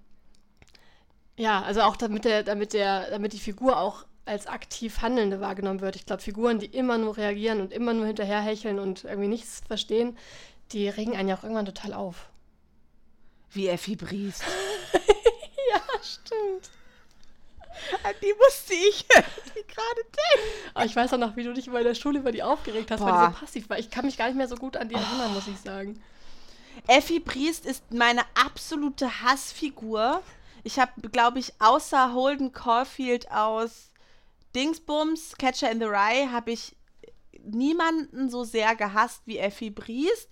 [1.36, 5.80] ja, also auch damit der, damit der, damit die Figur auch als aktiv Handelnde wahrgenommen
[5.80, 5.96] wird.
[5.96, 10.16] Ich glaube, Figuren, die immer nur reagieren und immer nur hinterherhecheln und irgendwie nichts verstehen,
[10.72, 12.28] die regen einen ja auch irgendwann total auf.
[13.50, 14.42] Wie Effi Briest.
[15.72, 16.70] ja, stimmt.
[18.02, 19.24] An die musste ich gerade
[20.02, 20.70] denken.
[20.74, 23.00] Aber ich weiß auch noch, wie du dich bei der Schule über die aufgeregt hast,
[23.00, 23.06] Boah.
[23.06, 23.78] weil die so passiv war.
[23.78, 24.98] Ich kann mich gar nicht mehr so gut an die oh.
[24.98, 26.02] erinnern, muss ich sagen.
[26.86, 30.22] Effi Priest ist meine absolute Hassfigur.
[30.64, 33.90] Ich habe, glaube ich, außer Holden Caulfield aus
[34.54, 36.76] Dingsbums, Catcher in the Rye, habe ich
[37.44, 40.28] niemanden so sehr gehasst wie Effi Briest.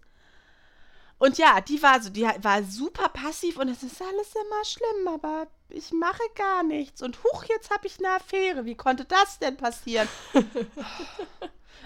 [1.18, 5.09] Und ja, die war so, die war super passiv und es ist alles immer schlimm,
[5.09, 7.00] aber ich mache gar nichts.
[7.00, 8.66] Und huch, jetzt habe ich eine Affäre.
[8.66, 10.09] Wie konnte das denn passieren?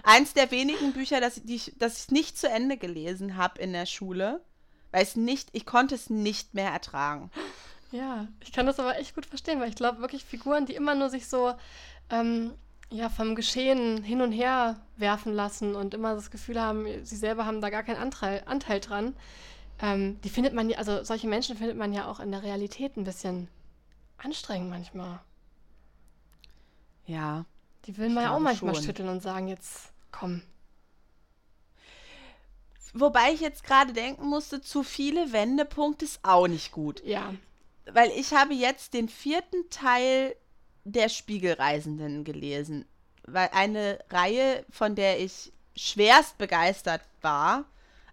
[0.03, 3.73] Eins der wenigen Bücher, das, die ich, das ich nicht zu Ende gelesen habe in
[3.73, 4.43] der Schule,
[4.91, 7.31] weil es nicht, ich konnte es nicht mehr ertragen.
[7.93, 10.95] Ja, ich kann das aber echt gut verstehen, weil ich glaube wirklich Figuren, die immer
[10.95, 11.55] nur sich so
[12.09, 12.55] ähm,
[12.91, 17.47] ja, vom Geschehen hin und her werfen lassen und immer das Gefühl haben, sie selber
[17.47, 19.17] haben da gar keinen Anteil, Anteil dran.
[19.81, 22.97] Ähm, die findet man ja, also solche Menschen findet man ja auch in der Realität
[22.97, 23.49] ein bisschen
[24.19, 25.21] anstrengend manchmal.
[27.07, 27.45] Ja.
[27.87, 28.85] Die will man ja auch manchmal schon.
[28.85, 30.43] schütteln und sagen, jetzt komm.
[32.93, 37.03] Wobei ich jetzt gerade denken musste, zu viele Wendepunkte ist auch nicht gut.
[37.05, 37.33] Ja.
[37.91, 40.35] Weil ich habe jetzt den vierten Teil
[40.85, 42.85] der Spiegelreisenden gelesen.
[43.27, 47.65] Weil eine Reihe, von der ich schwerst begeistert war.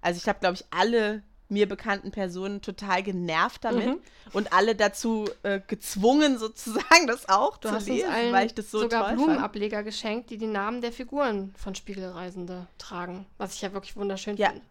[0.01, 3.99] Also ich habe, glaube ich, alle mir bekannten Personen total genervt damit mhm.
[4.33, 8.53] und alle dazu äh, gezwungen, sozusagen das auch du zu hast lesen, uns weil ich
[8.53, 9.87] das so sogar toll Blumenableger fand.
[9.87, 14.49] geschenkt, die die Namen der Figuren von Spiegelreisende tragen, was ich ja wirklich wunderschön ja.
[14.49, 14.65] finde.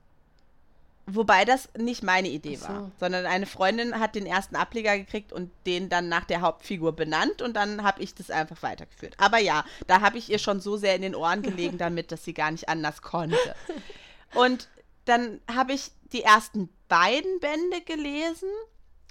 [1.08, 2.68] Wobei das nicht meine Idee so.
[2.68, 6.96] war, sondern eine Freundin hat den ersten Ableger gekriegt und den dann nach der Hauptfigur
[6.96, 9.14] benannt und dann habe ich das einfach weitergeführt.
[9.18, 12.24] Aber ja, da habe ich ihr schon so sehr in den Ohren gelegen damit, dass
[12.24, 13.36] sie gar nicht anders konnte.
[14.34, 14.68] Und
[15.04, 18.48] dann habe ich die ersten beiden Bände gelesen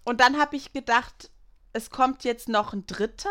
[0.04, 1.32] und dann habe ich gedacht,
[1.74, 3.30] es kommt jetzt noch ein dritter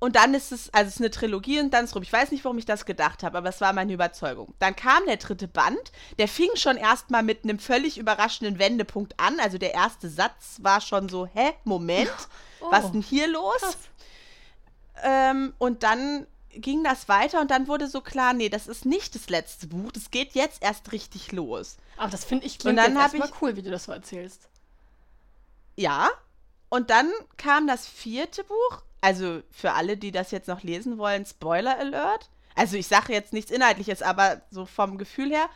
[0.00, 2.02] und dann ist es, also es ist eine Trilogie und dann ist rum.
[2.02, 4.54] Ich weiß nicht, warum ich das gedacht habe, aber es war meine Überzeugung.
[4.58, 9.38] Dann kam der dritte Band, der fing schon erstmal mit einem völlig überraschenden Wendepunkt an.
[9.40, 12.10] Also der erste Satz war schon so, hä, Moment,
[12.60, 13.76] oh, was ist denn hier los?
[15.02, 19.14] Ähm, und dann ging das weiter und dann wurde so klar, nee, das ist nicht
[19.14, 21.76] das letzte Buch, das geht jetzt erst richtig los.
[21.98, 24.48] Aber das finde ich klingt und dann jetzt erstmal cool, wie du das so erzählst.
[25.76, 26.08] Ja,
[26.70, 31.26] und dann kam das vierte Buch also für alle, die das jetzt noch lesen wollen,
[31.26, 32.28] Spoiler Alert.
[32.54, 35.48] Also ich sage jetzt nichts Inhaltliches, aber so vom Gefühl her.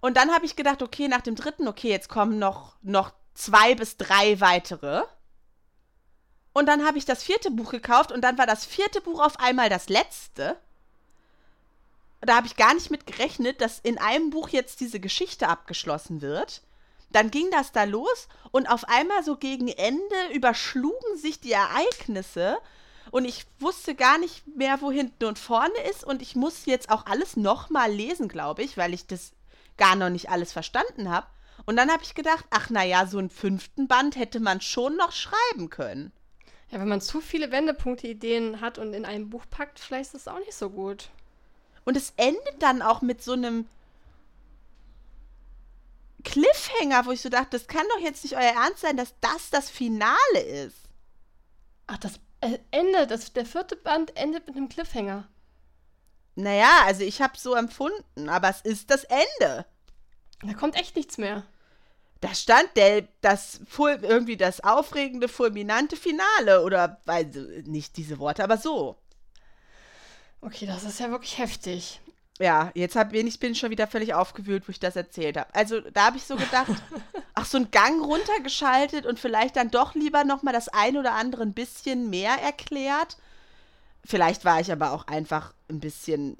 [0.00, 3.74] Und dann habe ich gedacht, okay, nach dem dritten, okay, jetzt kommen noch, noch zwei
[3.74, 5.02] bis drei weitere.
[6.52, 9.40] Und dann habe ich das vierte Buch gekauft und dann war das vierte Buch auf
[9.40, 10.56] einmal das letzte.
[12.20, 16.20] Da habe ich gar nicht mit gerechnet, dass in einem Buch jetzt diese Geschichte abgeschlossen
[16.20, 16.62] wird.
[17.12, 22.58] Dann ging das da los und auf einmal so gegen Ende überschlugen sich die Ereignisse
[23.10, 26.90] und ich wusste gar nicht mehr, wo hinten und vorne ist und ich muss jetzt
[26.90, 29.32] auch alles nochmal lesen, glaube ich, weil ich das
[29.76, 31.26] gar noch nicht alles verstanden habe.
[31.66, 35.12] Und dann habe ich gedacht, ach naja, so einen fünften Band hätte man schon noch
[35.12, 36.12] schreiben können.
[36.70, 40.34] Ja, wenn man zu viele Wendepunkte-Ideen hat und in ein Buch packt, vielleicht ist das
[40.34, 41.10] auch nicht so gut.
[41.84, 43.66] Und es endet dann auch mit so einem
[46.22, 49.50] Cliffhanger, wo ich so dachte, das kann doch jetzt nicht euer Ernst sein, dass das
[49.50, 50.76] das Finale ist.
[51.86, 55.28] Ach, das äh, Ende, das, der vierte Band endet mit einem Cliffhanger.
[56.34, 59.66] Naja, also ich habe so empfunden, aber es ist das Ende.
[60.42, 61.44] Da kommt echt nichts mehr.
[62.20, 67.26] Da stand der, das irgendwie das aufregende, fulminante Finale oder weil
[67.66, 68.96] nicht diese Worte, aber so.
[70.40, 72.00] Okay, das ist ja wirklich heftig.
[72.40, 75.54] Ja, jetzt hab, bin ich bin schon wieder völlig aufgewühlt, wo ich das erzählt habe.
[75.54, 76.72] Also da habe ich so gedacht,
[77.34, 81.42] ach, so einen Gang runtergeschaltet und vielleicht dann doch lieber nochmal das ein oder andere
[81.42, 83.18] ein bisschen mehr erklärt.
[84.04, 86.36] Vielleicht war ich aber auch einfach ein bisschen.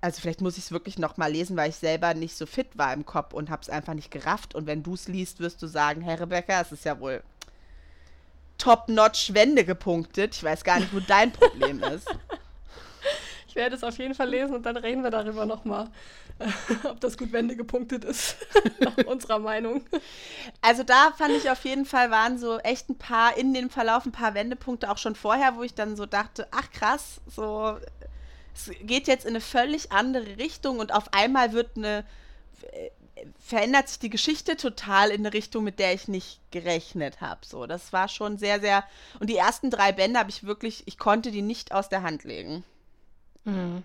[0.00, 2.94] Also vielleicht muss ich es wirklich nochmal lesen, weil ich selber nicht so fit war
[2.94, 4.54] im Kopf und habe es einfach nicht gerafft.
[4.54, 7.22] Und wenn du es liest, wirst du sagen, Herr Rebecca, es ist ja wohl
[8.56, 10.34] top-notch Wände gepunktet.
[10.34, 12.08] Ich weiß gar nicht, wo dein Problem ist.
[13.50, 15.90] Ich werde es auf jeden Fall lesen und dann reden wir darüber nochmal,
[16.84, 18.36] ob das gut Wände gepunktet ist,
[18.78, 19.84] nach unserer Meinung.
[20.62, 24.06] Also da fand ich auf jeden Fall, waren so echt ein paar, in dem Verlauf
[24.06, 27.76] ein paar Wendepunkte auch schon vorher, wo ich dann so dachte, ach krass, so,
[28.54, 32.04] es geht jetzt in eine völlig andere Richtung und auf einmal wird eine,
[33.40, 37.40] verändert sich die Geschichte total in eine Richtung, mit der ich nicht gerechnet habe.
[37.44, 38.84] So, das war schon sehr, sehr.
[39.18, 42.22] Und die ersten drei Bände habe ich wirklich, ich konnte die nicht aus der Hand
[42.22, 42.64] legen.
[43.50, 43.82] Mhm.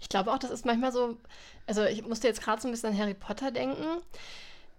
[0.00, 1.16] Ich glaube auch, das ist manchmal so,
[1.66, 4.02] also ich musste jetzt gerade so ein bisschen an Harry Potter denken.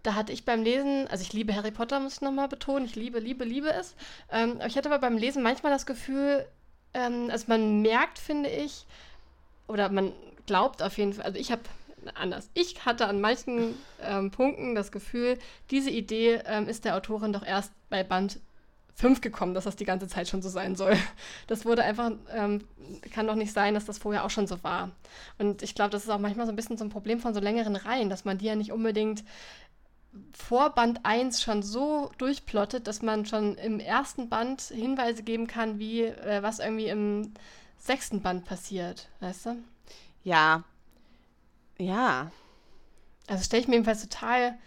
[0.04, 2.96] Da hatte ich beim Lesen, also ich liebe Harry Potter, muss ich nochmal betonen, ich
[2.96, 3.96] liebe, liebe, liebe es.
[4.32, 6.46] Ähm, aber ich hatte aber beim Lesen manchmal das Gefühl,
[6.94, 8.86] ähm, also man merkt, finde ich,
[9.68, 10.14] oder man
[10.46, 11.62] glaubt auf jeden Fall, also ich habe
[12.16, 12.50] anders.
[12.54, 15.38] Ich hatte an manchen ähm, Punkten das Gefühl,
[15.70, 18.40] diese Idee ähm, ist der Autorin doch erst bei Band
[19.00, 20.96] 5 gekommen, dass das die ganze Zeit schon so sein soll.
[21.48, 22.62] Das wurde einfach, ähm,
[23.12, 24.92] kann doch nicht sein, dass das vorher auch schon so war.
[25.38, 27.40] Und ich glaube, das ist auch manchmal so ein bisschen so ein Problem von so
[27.40, 29.24] längeren Reihen, dass man die ja nicht unbedingt
[30.34, 35.80] vor Band 1 schon so durchplottet, dass man schon im ersten Band Hinweise geben kann,
[35.80, 37.34] wie äh, was irgendwie im
[37.78, 39.56] sechsten Band passiert, weißt du?
[40.24, 40.64] Ja.
[41.78, 42.32] Ja.
[43.28, 44.58] Also stelle ich mir jedenfalls total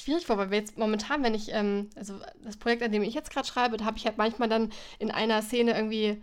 [0.00, 3.14] schwierig vor, weil wir jetzt momentan, wenn ich, ähm, also das Projekt, an dem ich
[3.14, 6.22] jetzt gerade schreibe, da habe ich halt manchmal dann in einer Szene irgendwie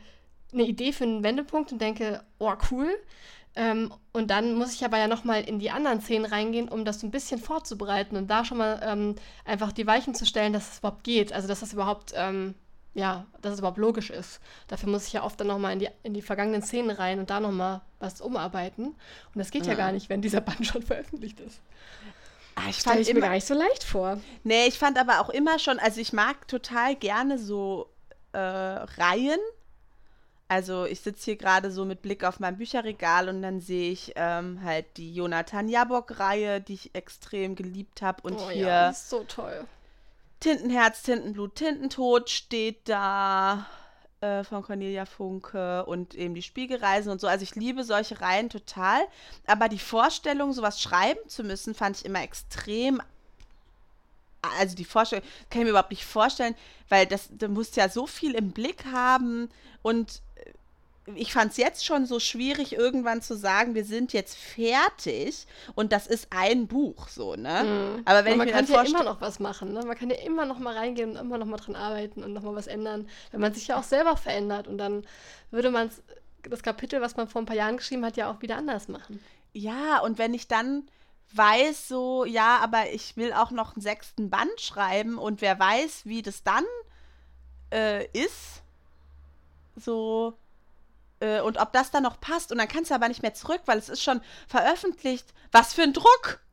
[0.53, 2.89] eine Idee für einen Wendepunkt und denke, oh, cool.
[3.55, 7.01] Ähm, und dann muss ich aber ja nochmal in die anderen Szenen reingehen, um das
[7.01, 10.71] so ein bisschen vorzubereiten und da schon mal ähm, einfach die Weichen zu stellen, dass
[10.71, 11.33] es überhaupt geht.
[11.33, 12.55] Also, dass das überhaupt, ähm,
[12.93, 14.39] ja, dass es überhaupt logisch ist.
[14.67, 17.29] Dafür muss ich ja oft dann nochmal in die, in die vergangenen Szenen rein und
[17.29, 18.87] da nochmal was umarbeiten.
[18.87, 18.95] Und
[19.35, 19.73] das geht ja.
[19.73, 21.61] ja gar nicht, wenn dieser Band schon veröffentlicht ist.
[22.63, 24.19] Ah, ich fand ich mir gar nicht so leicht vor.
[24.43, 27.89] Nee, ich fand aber auch immer schon, also ich mag total gerne so
[28.33, 29.39] äh, Reihen.
[30.47, 34.11] Also ich sitze hier gerade so mit Blick auf mein Bücherregal und dann sehe ich
[34.15, 38.21] ähm, halt die Jonathan Jabok-Reihe, die ich extrem geliebt habe.
[38.23, 39.65] Und oh, hier ja, ist so toll.
[40.41, 43.65] Tintenherz, Tintenblut, Tintentod steht da.
[44.21, 47.25] Äh, von Cornelia Funke und eben die Spiegelreisen und so.
[47.25, 49.01] Also ich liebe solche Reihen total.
[49.47, 53.01] Aber die Vorstellung, sowas schreiben zu müssen, fand ich immer extrem.
[54.59, 56.53] Also die Vorstellung kann ich mir überhaupt nicht vorstellen,
[56.87, 59.49] weil das, du musst ja so viel im Blick haben
[59.81, 60.21] und
[61.15, 65.91] ich fand es jetzt schon so schwierig, irgendwann zu sagen, wir sind jetzt fertig und
[65.91, 67.63] das ist ein Buch, so, ne?
[67.63, 68.01] Mhm.
[68.05, 69.81] Aber wenn Aber man ich mir kann ja immer noch was machen, ne?
[69.83, 72.43] Man kann ja immer noch mal reingehen und immer noch mal dran arbeiten und noch
[72.43, 75.05] mal was ändern, wenn man sich ja auch selber verändert und dann
[75.49, 75.89] würde man
[76.43, 79.19] das Kapitel, was man vor ein paar Jahren geschrieben hat, ja auch wieder anders machen.
[79.53, 80.87] Ja, und wenn ich dann
[81.33, 86.05] weiß, so, ja, aber ich will auch noch einen sechsten Band schreiben und wer weiß,
[86.05, 86.65] wie das dann
[87.71, 88.61] äh, ist,
[89.77, 90.33] so,
[91.21, 92.51] äh, und ob das dann noch passt.
[92.51, 95.33] Und dann kannst du aber nicht mehr zurück, weil es ist schon veröffentlicht.
[95.51, 96.39] Was für ein Druck!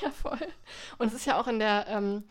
[0.00, 0.48] Ja, voll.
[0.96, 2.24] Und es ist ja auch in der, ähm,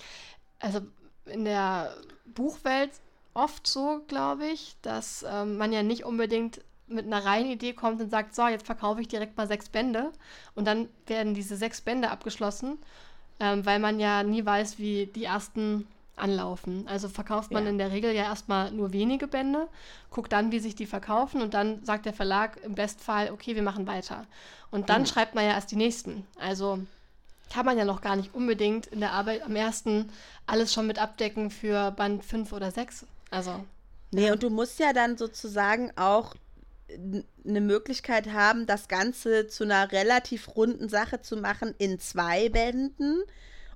[0.60, 0.82] also
[1.26, 1.96] in der
[2.26, 2.90] Buchwelt
[3.36, 8.02] oft so, glaube ich, dass ähm, man ja nicht unbedingt mit einer reinen Idee kommt
[8.02, 10.12] und sagt, so, jetzt verkaufe ich direkt mal sechs Bände
[10.56, 12.78] und dann werden diese sechs Bände abgeschlossen,
[13.40, 16.88] ähm, weil man ja nie weiß, wie die ersten anlaufen.
[16.88, 17.70] Also verkauft man ja.
[17.70, 19.68] in der Regel ja erstmal nur wenige Bände,
[20.10, 23.64] guckt dann, wie sich die verkaufen und dann sagt der Verlag im Bestfall, okay, wir
[23.64, 24.26] machen weiter.
[24.72, 25.06] Und dann mhm.
[25.08, 26.26] schreibt man ja erst die nächsten.
[26.40, 26.80] Also
[27.52, 30.10] kann man ja noch gar nicht unbedingt in der Arbeit am ersten
[30.48, 33.06] alles schon mit abdecken für Band 5 oder 6.
[33.30, 33.64] Also.
[34.12, 36.36] Nee, und du musst ja dann sozusagen auch
[37.46, 43.24] eine Möglichkeit haben, das Ganze zu einer relativ runden Sache zu machen in zwei Bänden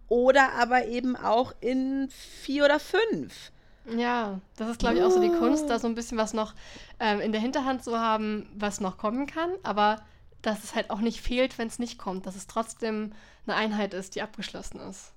[0.07, 3.51] oder aber eben auch in vier oder fünf.
[3.95, 6.53] Ja, das ist, glaube ich, auch so die Kunst, da so ein bisschen was noch
[6.99, 10.01] ähm, in der Hinterhand zu haben, was noch kommen kann, aber
[10.41, 13.13] dass es halt auch nicht fehlt, wenn es nicht kommt, dass es trotzdem
[13.45, 15.13] eine Einheit ist, die abgeschlossen ist.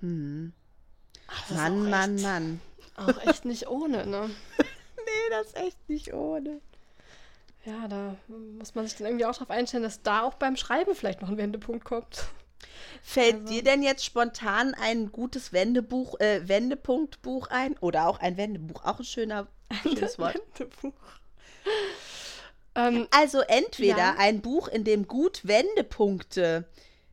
[0.00, 0.52] Hm.
[1.28, 2.60] Ach, Mann, Mann, Mann.
[2.96, 4.30] Auch echt nicht ohne, ne?
[4.58, 6.60] nee, das ist echt nicht ohne.
[7.64, 8.16] Ja, da
[8.58, 11.28] muss man sich dann irgendwie auch darauf einstellen, dass da auch beim Schreiben vielleicht noch
[11.28, 12.26] ein Wendepunkt kommt.
[13.02, 13.52] Fällt also.
[13.52, 17.76] dir denn jetzt spontan ein gutes Wendebuch, äh, Wendepunktbuch ein?
[17.78, 18.84] Oder auch ein Wendebuch?
[18.84, 19.46] Auch ein schöner,
[19.82, 20.40] schönes Wort.
[20.58, 20.94] Wendebuch.
[22.74, 24.14] Ähm, also entweder ja.
[24.18, 26.64] ein Buch, in dem gut Wendepunkte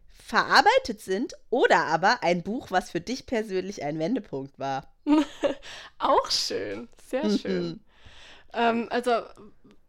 [0.09, 4.87] verarbeitet sind, oder aber ein Buch, was für dich persönlich ein Wendepunkt war.
[5.99, 7.37] Auch schön, sehr mhm.
[7.37, 7.79] schön.
[8.53, 9.11] ähm, also,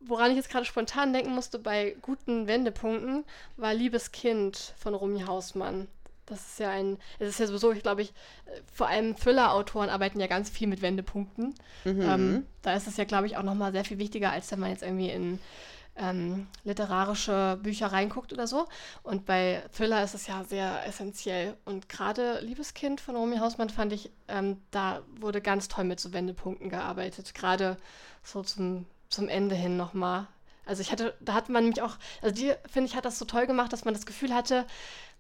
[0.07, 3.25] woran ich jetzt gerade spontan denken musste bei guten Wendepunkten,
[3.57, 5.89] war Liebes Kind von Rumi Hausmann.
[6.27, 8.13] Das ist ja ein, es ist ja sowieso, ich glaube, ich,
[8.73, 11.55] vor allem Thriller-Autoren arbeiten ja ganz viel mit Wendepunkten.
[11.85, 12.01] Mhm.
[12.03, 14.71] Ähm, da ist es ja, glaube ich, auch nochmal sehr viel wichtiger, als wenn man
[14.71, 15.41] jetzt irgendwie in
[15.97, 18.67] ähm, literarische Bücher reinguckt oder so.
[19.03, 21.57] Und bei Thriller ist es ja sehr essentiell.
[21.65, 26.13] Und gerade Liebeskind von Romy Hausmann fand ich, ähm, da wurde ganz toll mit so
[26.13, 27.35] Wendepunkten gearbeitet.
[27.35, 27.77] Gerade
[28.23, 30.27] so zum, zum Ende hin nochmal.
[30.65, 33.25] Also ich hatte, da hat man nämlich auch, also die, finde ich, hat das so
[33.25, 34.65] toll gemacht, dass man das Gefühl hatte,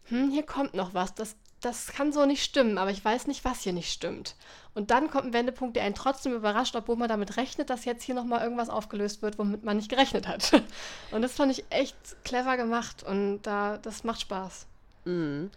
[0.08, 1.14] hm, hier kommt noch was.
[1.14, 4.36] Das, das kann so nicht stimmen, aber ich weiß nicht, was hier nicht stimmt.
[4.74, 8.04] Und dann kommt ein Wendepunkt, der einen trotzdem überrascht, obwohl man damit rechnet, dass jetzt
[8.04, 10.52] hier nochmal irgendwas aufgelöst wird, womit man nicht gerechnet hat.
[11.10, 14.66] Und das fand ich echt clever gemacht und da, das macht Spaß.
[15.04, 15.50] Mhm.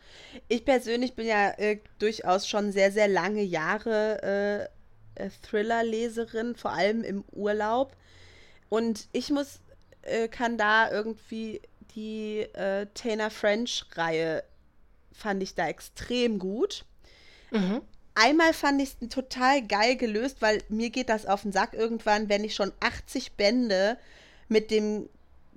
[0.48, 4.70] Ich persönlich bin ja äh, durchaus schon sehr, sehr lange Jahre
[5.16, 7.96] äh, äh, Thriller-Leserin, vor allem im Urlaub.
[8.70, 9.60] Und ich muss,
[10.04, 11.62] äh, kann da irgendwie
[11.96, 14.44] die äh, Taylor French-Reihe
[15.14, 16.84] fand ich da extrem gut.
[17.52, 17.82] Mhm.
[18.16, 22.30] Einmal fand ich es total geil gelöst, weil mir geht das auf den Sack irgendwann,
[22.30, 23.98] wenn ich schon 80 Bände
[24.48, 25.10] mit dem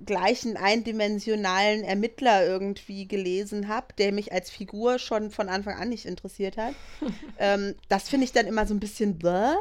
[0.05, 6.05] gleichen eindimensionalen Ermittler irgendwie gelesen habe, der mich als Figur schon von Anfang an nicht
[6.05, 6.73] interessiert hat.
[7.39, 9.55] ähm, das finde ich dann immer so ein bisschen bläh.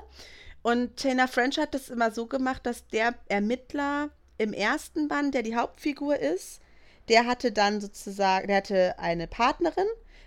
[0.68, 5.42] Und Taylor French hat das immer so gemacht, dass der Ermittler im ersten Band, der
[5.42, 6.60] die Hauptfigur ist,
[7.08, 9.86] der hatte dann sozusagen, der hatte eine Partnerin.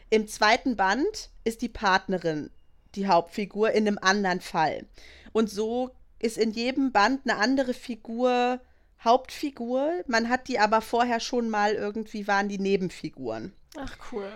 [0.09, 2.49] Im zweiten Band ist die Partnerin
[2.95, 4.87] die Hauptfigur in einem anderen Fall.
[5.31, 8.59] Und so ist in jedem Band eine andere Figur
[9.03, 9.91] Hauptfigur.
[10.07, 13.53] Man hat die aber vorher schon mal irgendwie waren die Nebenfiguren.
[13.77, 14.31] Ach cool.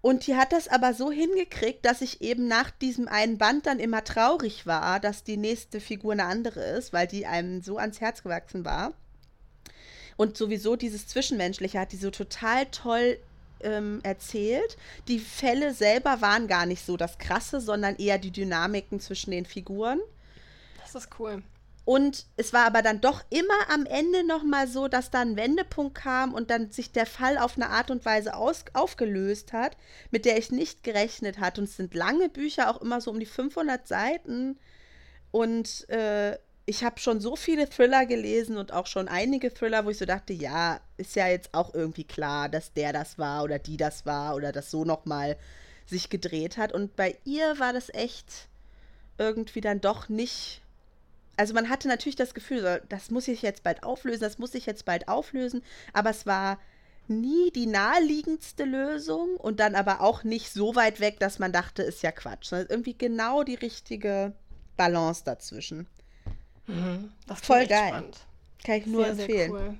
[0.00, 3.80] Und die hat das aber so hingekriegt, dass ich eben nach diesem einen Band dann
[3.80, 8.00] immer traurig war, dass die nächste Figur eine andere ist, weil die einem so ans
[8.00, 8.92] Herz gewachsen war.
[10.16, 13.18] Und sowieso dieses Zwischenmenschliche hat die so total toll
[13.60, 14.76] ähm, erzählt.
[15.08, 19.46] Die Fälle selber waren gar nicht so das Krasse, sondern eher die Dynamiken zwischen den
[19.46, 20.00] Figuren.
[20.80, 21.42] Das ist cool.
[21.88, 25.94] Und es war aber dann doch immer am Ende nochmal so, dass da ein Wendepunkt
[25.94, 29.74] kam und dann sich der Fall auf eine Art und Weise aus aufgelöst hat,
[30.10, 31.62] mit der ich nicht gerechnet hatte.
[31.62, 34.58] Und es sind lange Bücher, auch immer so um die 500 Seiten.
[35.30, 39.88] Und äh, ich habe schon so viele Thriller gelesen und auch schon einige Thriller, wo
[39.88, 43.58] ich so dachte, ja, ist ja jetzt auch irgendwie klar, dass der das war oder
[43.58, 45.38] die das war oder das so nochmal
[45.86, 46.74] sich gedreht hat.
[46.74, 48.46] Und bei ihr war das echt
[49.16, 50.60] irgendwie dann doch nicht.
[51.38, 54.66] Also man hatte natürlich das Gefühl, das muss ich jetzt bald auflösen, das muss ich
[54.66, 56.58] jetzt bald auflösen, aber es war
[57.06, 61.84] nie die naheliegendste Lösung und dann aber auch nicht so weit weg, dass man dachte,
[61.84, 64.32] ist ja Quatsch, sondern irgendwie genau die richtige
[64.76, 65.86] Balance dazwischen.
[66.66, 67.12] Mhm.
[67.40, 67.90] Voll geil.
[67.90, 68.18] Spannend.
[68.64, 69.52] Kann ich nur sehr, empfehlen.
[69.52, 69.78] Sehr cool.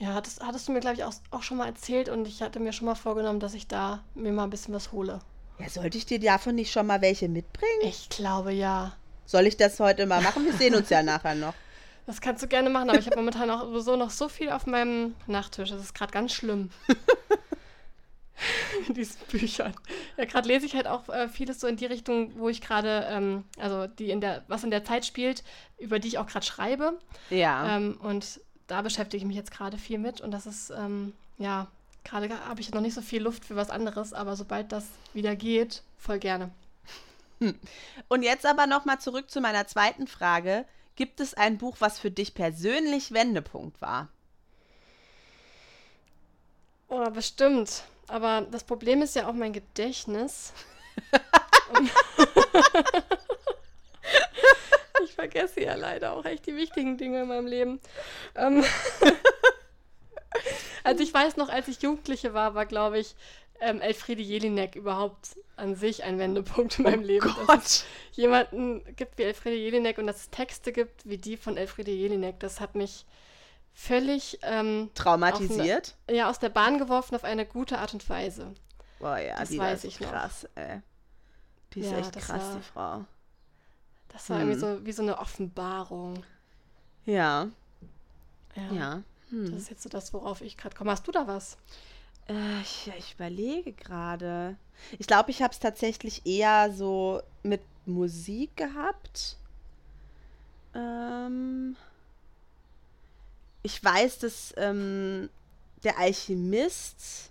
[0.00, 2.58] Ja, das hattest du mir, glaube ich, auch, auch schon mal erzählt und ich hatte
[2.58, 5.20] mir schon mal vorgenommen, dass ich da mir mal ein bisschen was hole.
[5.60, 7.82] Ja, sollte ich dir davon nicht schon mal welche mitbringen?
[7.82, 8.96] Ich glaube ja.
[9.32, 10.44] Soll ich das heute mal machen?
[10.44, 11.54] Wir sehen uns ja nachher noch.
[12.04, 14.66] Das kannst du gerne machen, aber ich habe momentan auch sowieso noch so viel auf
[14.66, 15.70] meinem Nachttisch.
[15.70, 16.70] Das ist gerade ganz schlimm.
[18.88, 19.72] in diesen Büchern.
[20.16, 23.06] Ja, gerade lese ich halt auch äh, vieles so in die Richtung, wo ich gerade,
[23.08, 25.44] ähm, also die in der, was in der Zeit spielt,
[25.78, 26.98] über die ich auch gerade schreibe.
[27.30, 27.76] Ja.
[27.76, 31.68] Ähm, und da beschäftige ich mich jetzt gerade viel mit und das ist, ähm, ja,
[32.02, 35.36] gerade habe ich noch nicht so viel Luft für was anderes, aber sobald das wieder
[35.36, 36.50] geht, voll gerne.
[37.42, 37.58] Hm.
[38.08, 40.64] Und jetzt aber nochmal zurück zu meiner zweiten Frage.
[40.94, 44.08] Gibt es ein Buch, was für dich persönlich Wendepunkt war?
[46.88, 47.82] Oh, bestimmt.
[48.06, 50.52] Aber das Problem ist ja auch mein Gedächtnis.
[55.02, 57.80] ich vergesse ja leider auch echt die wichtigen Dinge in meinem Leben.
[58.36, 58.62] Ähm
[60.84, 63.14] also ich weiß noch, als ich Jugendliche war, war, glaube ich,
[63.62, 67.34] ähm, Elfriede Jelinek überhaupt an sich ein Wendepunkt in meinem oh Leben.
[67.46, 67.48] Gott.
[67.48, 71.56] Dass es jemanden gibt wie Elfriede Jelinek und dass es Texte gibt wie die von
[71.56, 72.40] Elfriede Jelinek.
[72.40, 73.06] Das hat mich
[73.72, 75.96] völlig ähm, traumatisiert.
[76.06, 78.52] Eine, ja, aus der Bahn geworfen auf eine gute Art und Weise.
[78.98, 80.62] Boah, ja, das die weiß ich krass, noch.
[80.62, 80.80] ey.
[81.74, 83.04] Die ist ja, echt krass, war, die Frau.
[84.08, 84.50] Das war hm.
[84.50, 86.24] irgendwie so wie so eine Offenbarung.
[87.06, 87.48] Ja.
[88.54, 88.72] Ja.
[88.72, 89.02] ja.
[89.30, 89.50] Hm.
[89.50, 90.90] Das ist jetzt so das, worauf ich gerade komme.
[90.90, 91.56] Hast du da was?
[92.28, 94.56] Äh, ich, ich überlege gerade.
[94.98, 99.36] Ich glaube, ich habe es tatsächlich eher so mit Musik gehabt.
[100.74, 101.76] Ähm
[103.62, 105.30] ich weiß, dass ähm,
[105.84, 107.30] der Alchemist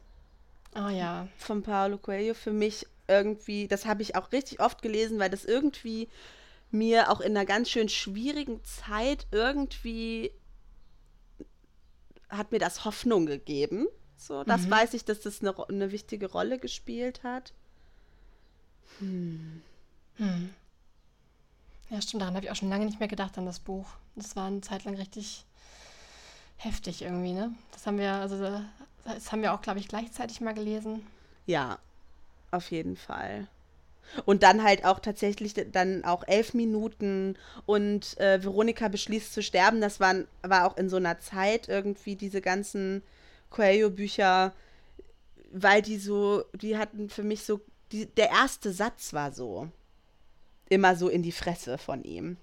[0.76, 1.28] oh, ja.
[1.38, 5.44] von Paulo Coelho für mich irgendwie, das habe ich auch richtig oft gelesen, weil das
[5.44, 6.08] irgendwie
[6.72, 10.32] mir auch in einer ganz schön schwierigen Zeit irgendwie
[12.30, 13.88] hat mir das Hoffnung gegeben.
[14.22, 14.72] So, das mhm.
[14.72, 17.54] weiß ich, dass das eine, eine wichtige Rolle gespielt hat.
[19.00, 19.64] Hm.
[20.18, 20.54] Hm.
[21.90, 23.88] Ja, stimmt, daran habe ich auch schon lange nicht mehr gedacht an das Buch.
[24.16, 25.44] Das war eine Zeit lang richtig
[26.58, 27.52] heftig irgendwie, ne?
[27.72, 28.62] Das haben wir, also
[29.06, 31.02] das haben wir auch, glaube ich, gleichzeitig mal gelesen.
[31.48, 31.80] Ja,
[32.52, 33.48] auf jeden Fall.
[34.26, 39.82] Und dann halt auch tatsächlich dann auch elf Minuten und äh, Veronika beschließt zu sterben.
[39.82, 43.02] Das waren, war auch in so einer Zeit irgendwie diese ganzen
[43.52, 44.54] Coelho-Bücher,
[45.52, 49.70] weil die so, die hatten für mich so, die, der erste Satz war so
[50.70, 52.38] immer so in die Fresse von ihm.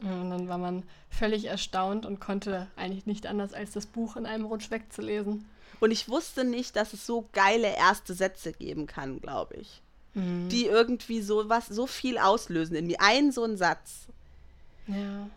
[0.00, 4.26] Und dann war man völlig erstaunt und konnte eigentlich nicht anders, als das Buch in
[4.26, 5.44] einem Rutsch wegzulesen.
[5.78, 9.82] Und ich wusste nicht, dass es so geile erste Sätze geben kann, glaube ich.
[10.14, 10.48] Mhm.
[10.48, 13.00] Die irgendwie so was, so viel auslösen in mir.
[13.00, 14.06] Ein so ein Satz.
[14.86, 15.28] Ja.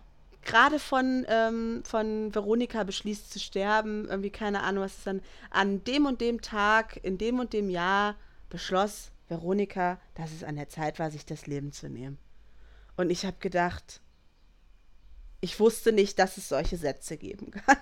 [0.46, 5.84] Gerade von, ähm, von Veronika beschließt zu sterben, irgendwie keine Ahnung, was ist dann, an
[5.84, 8.16] dem und dem Tag, in dem und dem Jahr
[8.50, 12.18] beschloss Veronika, dass es an der Zeit war, sich das Leben zu nehmen.
[12.96, 14.02] Und ich habe gedacht,
[15.42, 17.78] ich wusste nicht, dass es solche Sätze geben kann.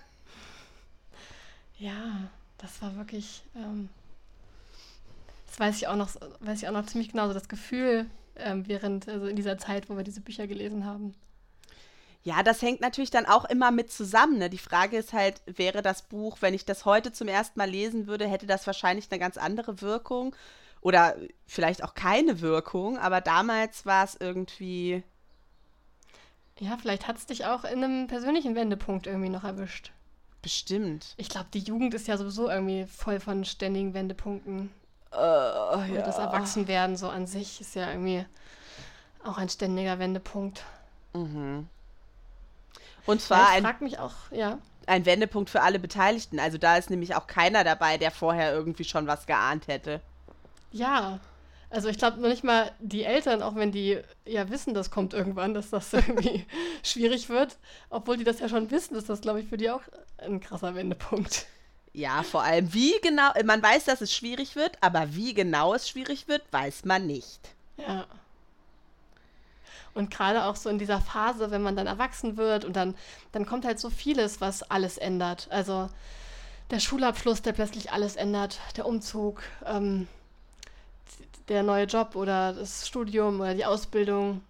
[1.77, 3.89] Ja, das war wirklich, ähm,
[5.47, 6.09] das weiß ich auch noch,
[6.39, 8.05] weiß ich auch noch ziemlich genau, so das Gefühl
[8.37, 11.13] ähm, während, also in dieser Zeit, wo wir diese Bücher gelesen haben.
[12.23, 14.37] Ja, das hängt natürlich dann auch immer mit zusammen.
[14.37, 14.49] Ne?
[14.49, 18.07] Die Frage ist halt, wäre das Buch, wenn ich das heute zum ersten Mal lesen
[18.07, 20.35] würde, hätte das wahrscheinlich eine ganz andere Wirkung
[20.79, 21.15] oder
[21.45, 22.97] vielleicht auch keine Wirkung.
[22.97, 25.03] Aber damals war es irgendwie
[26.59, 29.91] ja, vielleicht hat es dich auch in einem persönlichen Wendepunkt irgendwie noch erwischt.
[30.41, 31.13] Bestimmt.
[31.17, 34.71] Ich glaube, die Jugend ist ja sowieso irgendwie voll von ständigen Wendepunkten.
[35.11, 35.15] Uh,
[35.93, 36.01] ja.
[36.05, 38.25] Das Erwachsenwerden so an sich ist ja irgendwie
[39.23, 40.63] auch ein ständiger Wendepunkt.
[41.13, 41.67] Mhm.
[43.05, 44.59] Und zwar ja, ich frag mich auch, ja.
[44.85, 46.39] Ein Wendepunkt für alle Beteiligten.
[46.39, 50.01] Also da ist nämlich auch keiner dabei, der vorher irgendwie schon was geahnt hätte.
[50.71, 51.19] Ja,
[51.69, 55.13] also ich glaube noch nicht mal die Eltern, auch wenn die ja wissen, das kommt
[55.13, 56.45] irgendwann, dass das irgendwie
[56.83, 57.57] schwierig wird,
[57.89, 59.81] obwohl die das ja schon wissen, ist das, glaube ich, für die auch
[60.17, 61.47] ein krasser Wendepunkt.
[61.93, 65.89] Ja, vor allem wie genau, man weiß, dass es schwierig wird, aber wie genau es
[65.89, 67.39] schwierig wird, weiß man nicht.
[67.77, 68.05] Ja.
[69.93, 72.95] Und gerade auch so in dieser Phase, wenn man dann erwachsen wird und dann,
[73.31, 75.47] dann kommt halt so vieles, was alles ändert.
[75.51, 75.89] Also
[76.71, 80.07] der Schulabschluss, der plötzlich alles ändert, der Umzug, ähm,
[81.47, 84.41] der neue Job oder das Studium oder die Ausbildung.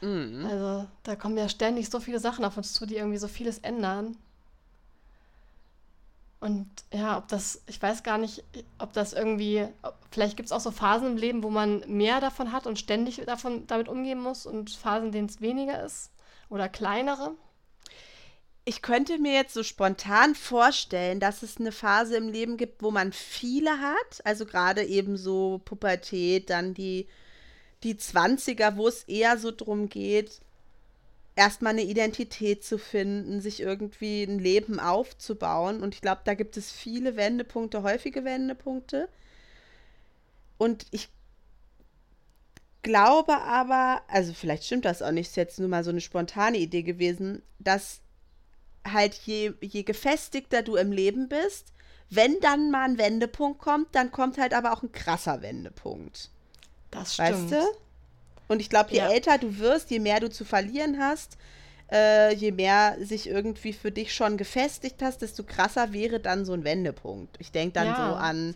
[0.00, 0.46] Mhm.
[0.48, 3.58] Also da kommen ja ständig so viele Sachen auf uns zu, die irgendwie so vieles
[3.58, 4.16] ändern.
[6.42, 8.42] Und ja, ob das, ich weiß gar nicht,
[8.78, 9.68] ob das irgendwie,
[10.10, 13.22] vielleicht gibt es auch so Phasen im Leben, wo man mehr davon hat und ständig
[13.24, 16.10] davon damit umgehen muss und Phasen, denen es weniger ist
[16.50, 17.36] oder kleinere
[18.64, 22.90] ich könnte mir jetzt so spontan vorstellen, dass es eine Phase im Leben gibt, wo
[22.90, 24.24] man viele hat.
[24.24, 27.08] Also gerade eben so Pubertät, dann die,
[27.82, 30.40] die 20er, wo es eher so drum geht,
[31.34, 35.82] erstmal eine Identität zu finden, sich irgendwie ein Leben aufzubauen.
[35.82, 39.08] Und ich glaube, da gibt es viele Wendepunkte, häufige Wendepunkte.
[40.58, 41.08] Und ich
[42.82, 46.58] glaube aber, also vielleicht stimmt das auch nicht, ist jetzt nur mal so eine spontane
[46.58, 48.00] Idee gewesen, dass
[48.86, 51.72] halt je, je gefestigter du im Leben bist,
[52.10, 56.30] wenn dann mal ein Wendepunkt kommt, dann kommt halt aber auch ein krasser Wendepunkt.
[56.90, 57.30] Das stimmt.
[57.30, 57.78] Weißt du?
[58.52, 59.10] Und ich glaube, je ja.
[59.10, 61.38] älter du wirst, je mehr du zu verlieren hast,
[61.90, 66.52] äh, je mehr sich irgendwie für dich schon gefestigt hast, desto krasser wäre dann so
[66.52, 67.36] ein Wendepunkt.
[67.38, 68.54] Ich denke dann ja, so an,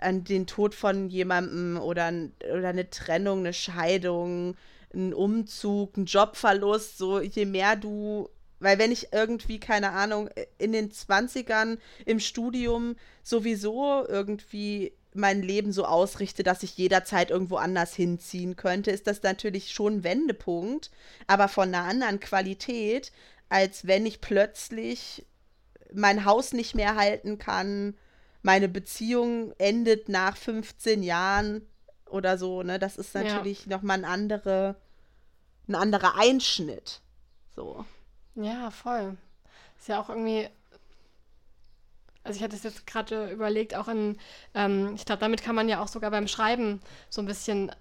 [0.00, 2.12] an den Tod von jemandem oder,
[2.54, 4.56] oder eine Trennung, eine Scheidung,
[4.94, 6.98] ein Umzug, ein Jobverlust.
[6.98, 8.28] So, je mehr du
[8.60, 15.72] weil wenn ich irgendwie, keine Ahnung, in den 20ern im Studium sowieso irgendwie mein Leben
[15.72, 20.90] so ausrichte, dass ich jederzeit irgendwo anders hinziehen könnte, ist das natürlich schon ein Wendepunkt,
[21.26, 23.12] aber von einer anderen Qualität,
[23.48, 25.26] als wenn ich plötzlich
[25.92, 27.96] mein Haus nicht mehr halten kann,
[28.42, 31.66] meine Beziehung endet nach 15 Jahren
[32.06, 32.78] oder so, ne?
[32.78, 33.76] Das ist natürlich ja.
[33.76, 34.76] nochmal ein, andere,
[35.68, 37.00] ein anderer Einschnitt.
[37.54, 37.84] So.
[38.34, 39.16] Ja, voll.
[39.78, 40.48] Ist ja auch irgendwie.
[42.22, 44.18] Also ich hatte es jetzt gerade überlegt, auch in,
[44.54, 47.72] ähm, ich glaube, damit kann man ja auch sogar beim Schreiben so ein bisschen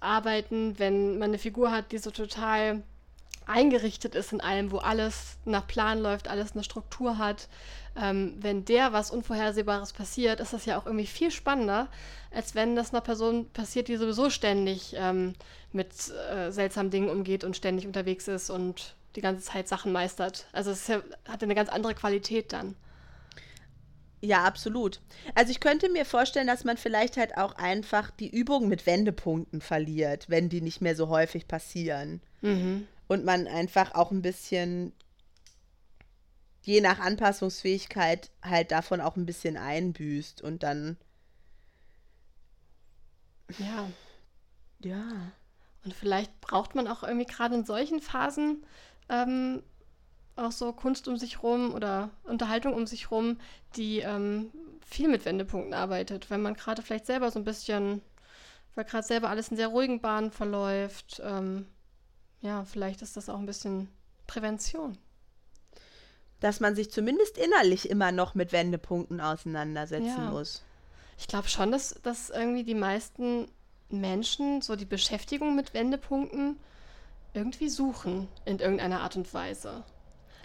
[0.00, 2.82] arbeiten, wenn man eine Figur hat, die so total
[3.46, 7.48] eingerichtet ist in allem, wo alles nach Plan läuft, alles eine Struktur hat.
[7.96, 11.88] Ähm, wenn der was Unvorhersehbares passiert, ist das ja auch irgendwie viel spannender,
[12.34, 15.34] als wenn das einer Person passiert, die sowieso ständig ähm,
[15.72, 15.88] mit
[16.30, 20.46] äh, seltsamen Dingen umgeht und ständig unterwegs ist und die ganze Zeit Sachen meistert.
[20.52, 22.74] Also es ja, hat eine ganz andere Qualität dann.
[24.26, 25.00] Ja, absolut.
[25.36, 29.60] Also ich könnte mir vorstellen, dass man vielleicht halt auch einfach die Übung mit Wendepunkten
[29.60, 32.20] verliert, wenn die nicht mehr so häufig passieren.
[32.40, 32.88] Mhm.
[33.06, 34.92] Und man einfach auch ein bisschen,
[36.62, 40.96] je nach Anpassungsfähigkeit, halt davon auch ein bisschen einbüßt und dann.
[43.58, 43.88] Ja.
[44.80, 45.30] Ja.
[45.84, 48.66] Und vielleicht braucht man auch irgendwie gerade in solchen Phasen
[49.08, 49.62] ähm,
[50.36, 53.38] auch so Kunst um sich rum oder Unterhaltung um sich rum,
[53.76, 54.50] die ähm,
[54.86, 58.02] viel mit Wendepunkten arbeitet, wenn man gerade vielleicht selber so ein bisschen,
[58.74, 61.20] weil gerade selber alles in sehr ruhigen Bahnen verläuft.
[61.24, 61.66] Ähm,
[62.40, 63.88] ja, vielleicht ist das auch ein bisschen
[64.26, 64.98] Prävention.
[66.40, 70.30] Dass man sich zumindest innerlich immer noch mit Wendepunkten auseinandersetzen ja.
[70.30, 70.62] muss.
[71.18, 73.48] Ich glaube schon, dass, dass irgendwie die meisten
[73.88, 76.58] Menschen so die Beschäftigung mit Wendepunkten
[77.32, 79.84] irgendwie suchen in irgendeiner Art und Weise.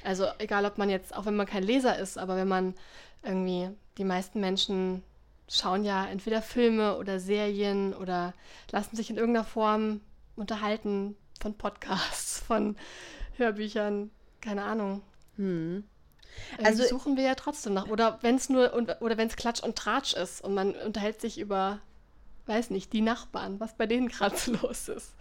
[0.03, 2.75] Also egal, ob man jetzt, auch wenn man kein Leser ist, aber wenn man
[3.23, 5.03] irgendwie, die meisten Menschen
[5.47, 8.33] schauen ja entweder Filme oder Serien oder
[8.71, 10.01] lassen sich in irgendeiner Form
[10.35, 12.77] unterhalten von Podcasts, von
[13.35, 15.01] Hörbüchern, keine Ahnung.
[15.35, 15.83] Hm.
[16.63, 17.87] Also suchen wir ja trotzdem nach.
[17.87, 21.39] Oder wenn es nur oder wenn es Klatsch und Tratsch ist und man unterhält sich
[21.39, 21.79] über,
[22.45, 25.13] weiß nicht, die Nachbarn, was bei denen gerade los ist.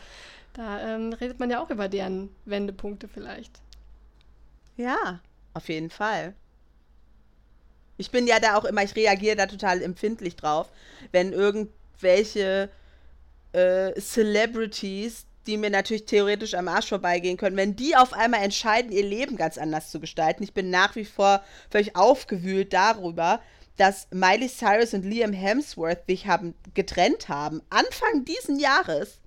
[0.52, 3.60] Da ähm, redet man ja auch über deren Wendepunkte vielleicht.
[4.80, 5.20] Ja,
[5.52, 6.32] auf jeden Fall.
[7.98, 10.70] Ich bin ja da auch immer, ich reagiere da total empfindlich drauf,
[11.12, 12.70] wenn irgendwelche
[13.52, 18.90] äh, Celebrities, die mir natürlich theoretisch am Arsch vorbeigehen können, wenn die auf einmal entscheiden,
[18.90, 20.42] ihr Leben ganz anders zu gestalten.
[20.42, 23.42] Ich bin nach wie vor völlig aufgewühlt darüber,
[23.76, 29.19] dass Miley Cyrus und Liam Hemsworth sich haben getrennt haben, Anfang diesen Jahres.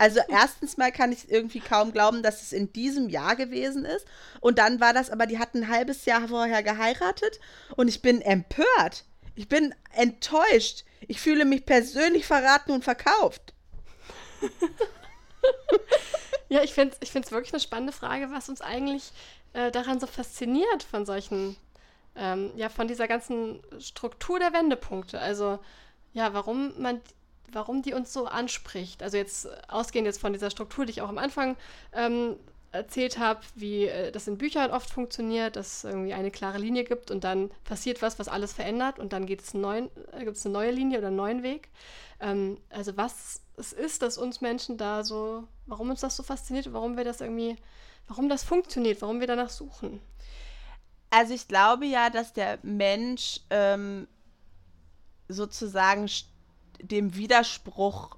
[0.00, 4.06] Also erstens mal kann ich irgendwie kaum glauben, dass es in diesem Jahr gewesen ist.
[4.40, 7.38] Und dann war das aber, die hatten ein halbes Jahr vorher geheiratet
[7.76, 9.04] und ich bin empört.
[9.34, 10.84] Ich bin enttäuscht.
[11.06, 13.52] Ich fühle mich persönlich verraten und verkauft.
[16.48, 19.12] ja, ich finde es ich wirklich eine spannende Frage, was uns eigentlich
[19.52, 21.56] äh, daran so fasziniert von solchen,
[22.16, 25.20] ähm, ja, von dieser ganzen Struktur der Wendepunkte.
[25.20, 25.58] Also,
[26.14, 27.02] ja, warum man
[27.52, 29.02] warum die uns so anspricht.
[29.02, 31.56] Also jetzt ausgehend jetzt von dieser Struktur, die ich auch am Anfang
[31.92, 32.36] ähm,
[32.72, 36.84] erzählt habe, wie äh, das in Büchern oft funktioniert, dass es irgendwie eine klare Linie
[36.84, 40.70] gibt und dann passiert was, was alles verändert und dann äh, gibt es eine neue
[40.70, 41.68] Linie oder einen neuen Weg.
[42.20, 46.72] Ähm, also was es ist, dass uns Menschen da so, warum uns das so fasziniert,
[46.72, 47.56] warum wir das irgendwie,
[48.08, 50.00] warum das funktioniert, warum wir danach suchen.
[51.10, 54.06] Also ich glaube ja, dass der Mensch ähm,
[55.28, 56.08] sozusagen
[56.82, 58.16] dem Widerspruch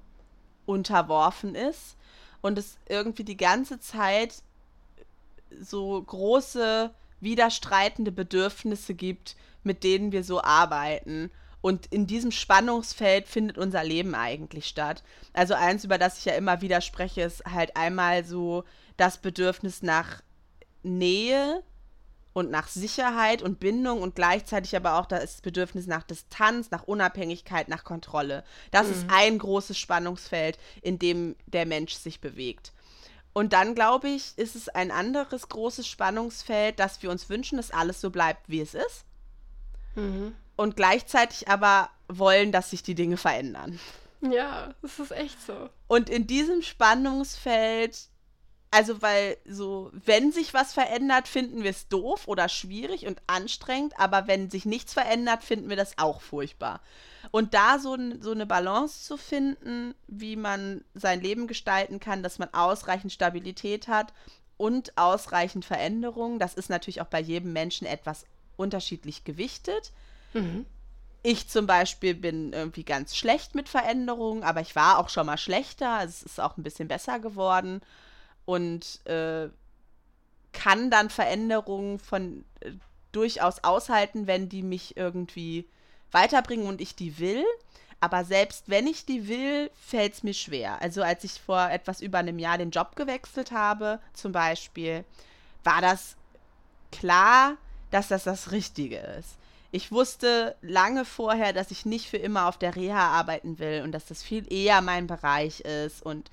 [0.65, 1.97] unterworfen ist
[2.41, 4.43] und es irgendwie die ganze Zeit
[5.59, 11.31] so große widerstreitende Bedürfnisse gibt, mit denen wir so arbeiten.
[11.61, 15.03] Und in diesem Spannungsfeld findet unser Leben eigentlich statt.
[15.31, 18.65] Also eins, über das ich ja immer wieder spreche, ist halt einmal so
[18.97, 20.21] das Bedürfnis nach
[20.83, 21.63] Nähe
[22.33, 27.69] und nach Sicherheit und Bindung und gleichzeitig aber auch das Bedürfnis nach Distanz, nach Unabhängigkeit,
[27.69, 28.43] nach Kontrolle.
[28.71, 28.93] Das mhm.
[28.93, 32.73] ist ein großes Spannungsfeld, in dem der Mensch sich bewegt.
[33.33, 37.71] Und dann, glaube ich, ist es ein anderes großes Spannungsfeld, dass wir uns wünschen, dass
[37.71, 39.05] alles so bleibt, wie es ist.
[39.95, 40.35] Mhm.
[40.55, 43.79] Und gleichzeitig aber wollen, dass sich die Dinge verändern.
[44.21, 45.69] Ja, das ist echt so.
[45.87, 48.07] Und in diesem Spannungsfeld
[48.73, 53.93] also, weil so, wenn sich was verändert, finden wir es doof oder schwierig und anstrengend,
[53.99, 56.81] aber wenn sich nichts verändert, finden wir das auch furchtbar.
[57.29, 62.39] Und da so, so eine Balance zu finden, wie man sein Leben gestalten kann, dass
[62.39, 64.11] man ausreichend Stabilität hat
[64.57, 68.25] und ausreichend Veränderung, das ist natürlich auch bei jedem Menschen etwas
[68.57, 69.91] unterschiedlich gewichtet.
[70.33, 70.65] Mhm.
[71.21, 75.37] Ich zum Beispiel bin irgendwie ganz schlecht mit Veränderungen, aber ich war auch schon mal
[75.37, 75.89] schlechter.
[75.91, 77.83] Also es ist auch ein bisschen besser geworden
[78.45, 79.49] und äh,
[80.51, 82.71] kann dann Veränderungen von äh,
[83.11, 85.67] durchaus aushalten, wenn die mich irgendwie
[86.11, 87.43] weiterbringen und ich die will.
[87.99, 90.81] Aber selbst wenn ich die will, fällt es mir schwer.
[90.81, 95.05] Also als ich vor etwas über einem Jahr den Job gewechselt habe, zum Beispiel,
[95.63, 96.17] war das
[96.91, 97.55] klar,
[97.91, 99.37] dass das das Richtige ist.
[99.71, 103.91] Ich wusste lange vorher, dass ich nicht für immer auf der Reha arbeiten will und
[103.91, 106.29] dass das viel eher mein Bereich ist und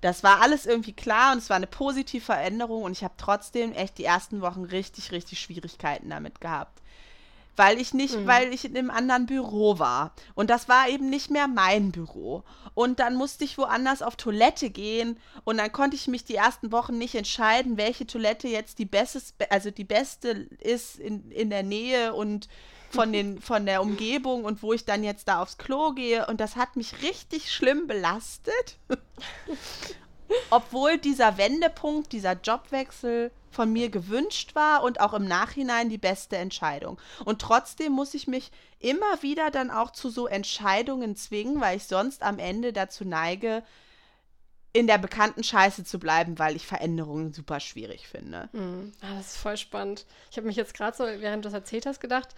[0.00, 3.72] das war alles irgendwie klar und es war eine positive Veränderung und ich habe trotzdem
[3.72, 6.80] echt die ersten Wochen richtig, richtig Schwierigkeiten damit gehabt.
[7.56, 8.26] Weil ich nicht, mhm.
[8.26, 10.14] weil ich in einem anderen Büro war.
[10.34, 12.42] Und das war eben nicht mehr mein Büro.
[12.72, 16.72] Und dann musste ich woanders auf Toilette gehen und dann konnte ich mich die ersten
[16.72, 19.20] Wochen nicht entscheiden, welche Toilette jetzt die beste,
[19.50, 22.48] also die beste ist in, in der Nähe und
[22.90, 26.26] von, den, von der Umgebung und wo ich dann jetzt da aufs Klo gehe.
[26.26, 28.76] Und das hat mich richtig schlimm belastet.
[30.50, 36.36] Obwohl dieser Wendepunkt, dieser Jobwechsel von mir gewünscht war und auch im Nachhinein die beste
[36.36, 37.00] Entscheidung.
[37.24, 41.84] Und trotzdem muss ich mich immer wieder dann auch zu so Entscheidungen zwingen, weil ich
[41.84, 43.64] sonst am Ende dazu neige,
[44.72, 48.48] in der bekannten Scheiße zu bleiben, weil ich Veränderungen super schwierig finde.
[48.52, 48.92] Mhm.
[49.00, 50.06] Ah, das ist voll spannend.
[50.30, 52.36] Ich habe mich jetzt gerade so, während du das erzählt hast, gedacht,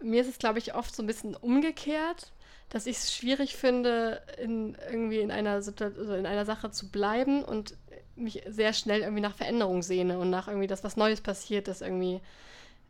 [0.00, 2.32] mir ist es, glaube ich, oft so ein bisschen umgekehrt,
[2.68, 5.72] dass ich es schwierig finde, in, irgendwie in einer, also
[6.14, 7.76] in einer Sache zu bleiben und
[8.16, 11.82] mich sehr schnell irgendwie nach Veränderung sehne und nach irgendwie, dass was Neues passiert ist
[11.82, 12.20] irgendwie.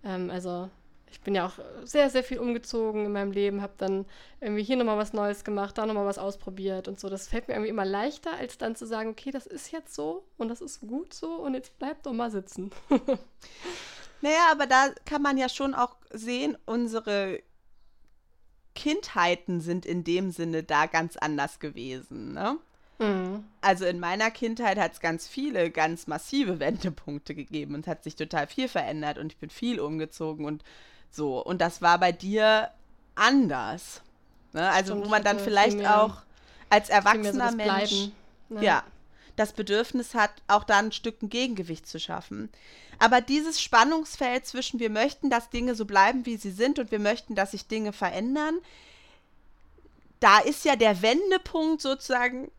[0.05, 0.68] Ähm, also
[1.11, 4.07] ich bin ja auch sehr, sehr viel umgezogen in meinem Leben, habe dann
[4.40, 7.09] irgendwie hier nochmal was Neues gemacht, da nochmal was ausprobiert und so.
[7.11, 10.24] Das fällt mir irgendwie immer leichter, als dann zu sagen, okay, das ist jetzt so
[10.38, 12.70] und das ist gut so und jetzt bleib doch mal sitzen.
[14.22, 17.40] Naja, aber da kann man ja schon auch sehen, unsere
[18.74, 22.56] Kindheiten sind in dem Sinne da ganz anders gewesen, ne?
[22.98, 23.44] Mhm.
[23.60, 28.04] Also in meiner Kindheit hat es ganz viele, ganz massive Wendepunkte gegeben und es hat
[28.04, 30.62] sich total viel verändert und ich bin viel umgezogen und
[31.10, 31.44] so.
[31.44, 32.70] Und das war bei dir
[33.14, 34.02] anders.
[34.52, 34.68] Ne?
[34.70, 36.22] Also Stimmt, wo man dann vielleicht auch
[36.70, 38.08] als erwachsener so Mensch
[38.48, 38.64] ne?
[38.64, 38.84] ja,
[39.37, 42.51] das Bedürfnis hat, auch da ein Stück ein Gegengewicht zu schaffen.
[42.99, 46.99] Aber dieses Spannungsfeld zwischen wir möchten, dass Dinge so bleiben, wie sie sind und wir
[46.99, 48.59] möchten, dass sich Dinge verändern,
[50.20, 52.51] da ist ja der Wendepunkt sozusagen,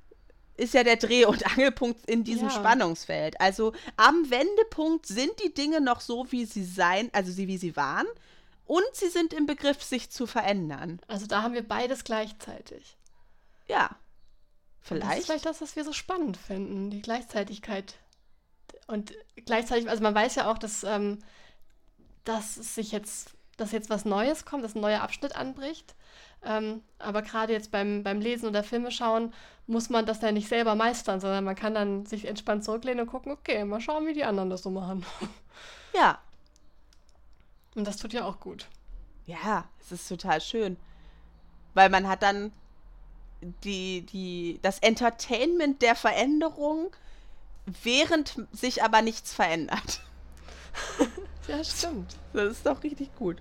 [0.58, 2.54] ist ja der Dreh- und Angelpunkt in diesem ja.
[2.54, 3.40] Spannungsfeld.
[3.40, 7.76] Also am Wendepunkt sind die Dinge noch so, wie sie sein, also sie, wie sie
[7.76, 8.08] waren,
[8.66, 11.00] und sie sind im Begriff, sich zu verändern.
[11.08, 12.98] Also da haben wir beides gleichzeitig.
[13.68, 13.96] Ja.
[14.84, 15.12] Vielleicht.
[15.12, 17.96] das ist vielleicht das, was wir so spannend finden, die Gleichzeitigkeit
[18.88, 19.14] und
[19.46, 21.20] gleichzeitig, also man weiß ja auch, dass, ähm,
[22.26, 25.96] dass sich jetzt, dass jetzt was Neues kommt, dass ein neuer Abschnitt anbricht.
[26.44, 29.34] Ähm, aber gerade jetzt beim, beim Lesen oder Filme schauen,
[29.66, 33.08] muss man das dann nicht selber meistern, sondern man kann dann sich entspannt zurücklehnen und
[33.08, 35.06] gucken, okay, mal schauen, wie die anderen das so machen.
[35.96, 36.18] Ja.
[37.76, 38.68] Und das tut ja auch gut.
[39.28, 40.76] Ja, es ist total schön.
[41.76, 42.52] Weil man hat dann
[43.64, 46.92] die, die, das Entertainment der Veränderung
[47.84, 50.02] während sich aber nichts verändert.
[51.48, 52.16] ja, stimmt.
[52.34, 53.38] Das ist doch richtig gut.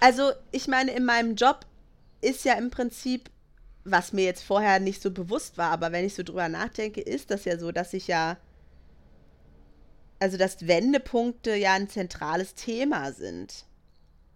[0.00, 1.66] Also, ich meine, in meinem Job
[2.20, 3.30] ist ja im Prinzip,
[3.84, 7.30] was mir jetzt vorher nicht so bewusst war, aber wenn ich so drüber nachdenke, ist
[7.30, 8.36] das ja so, dass ich ja,
[10.18, 13.64] also dass Wendepunkte ja ein zentrales Thema sind.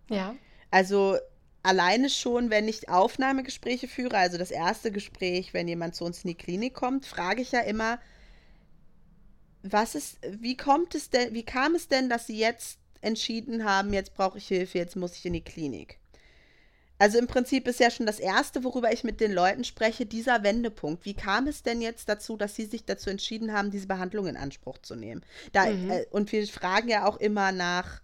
[0.09, 0.35] Ja.
[0.71, 1.18] Also
[1.63, 6.29] alleine schon, wenn ich Aufnahmegespräche führe, also das erste Gespräch, wenn jemand zu uns in
[6.29, 7.99] die Klinik kommt, frage ich ja immer,
[9.63, 13.93] was ist, wie kommt es denn, wie kam es denn, dass Sie jetzt entschieden haben,
[13.93, 15.99] jetzt brauche ich Hilfe, jetzt muss ich in die Klinik?
[16.99, 20.43] Also im Prinzip ist ja schon das Erste, worüber ich mit den Leuten spreche, dieser
[20.43, 21.07] Wendepunkt.
[21.07, 24.37] Wie kam es denn jetzt dazu, dass sie sich dazu entschieden haben, diese Behandlung in
[24.37, 25.25] Anspruch zu nehmen?
[25.53, 25.91] Da, mhm.
[25.91, 28.03] äh, und wir fragen ja auch immer nach,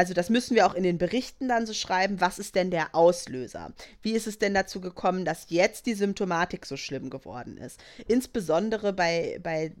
[0.00, 2.94] also das müssen wir auch in den Berichten dann so schreiben, was ist denn der
[2.94, 3.74] Auslöser?
[4.00, 7.78] Wie ist es denn dazu gekommen, dass jetzt die Symptomatik so schlimm geworden ist?
[8.08, 9.74] Insbesondere bei, bei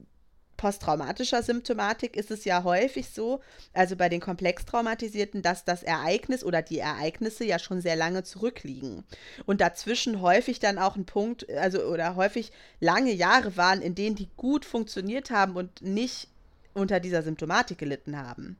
[0.58, 3.40] posttraumatischer Symptomatik ist es ja häufig so,
[3.72, 8.22] also bei den komplex traumatisierten, dass das Ereignis oder die Ereignisse ja schon sehr lange
[8.22, 9.04] zurückliegen
[9.46, 14.16] und dazwischen häufig dann auch ein Punkt, also oder häufig lange Jahre waren, in denen
[14.16, 16.28] die gut funktioniert haben und nicht
[16.74, 18.58] unter dieser Symptomatik gelitten haben.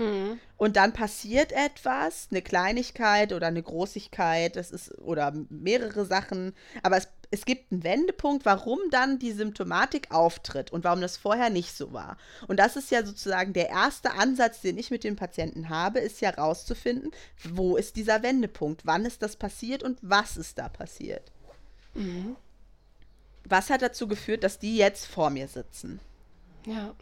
[0.00, 0.40] Mhm.
[0.56, 6.96] Und dann passiert etwas, eine Kleinigkeit oder eine Großigkeit, das ist, oder mehrere Sachen, aber
[6.96, 11.76] es, es gibt einen Wendepunkt, warum dann die Symptomatik auftritt und warum das vorher nicht
[11.76, 12.16] so war.
[12.48, 16.22] Und das ist ja sozusagen der erste Ansatz, den ich mit den Patienten habe, ist
[16.22, 17.10] ja rauszufinden,
[17.44, 21.30] wo ist dieser Wendepunkt, wann ist das passiert und was ist da passiert.
[21.92, 22.36] Mhm.
[23.44, 26.00] Was hat dazu geführt, dass die jetzt vor mir sitzen?
[26.64, 26.94] Ja.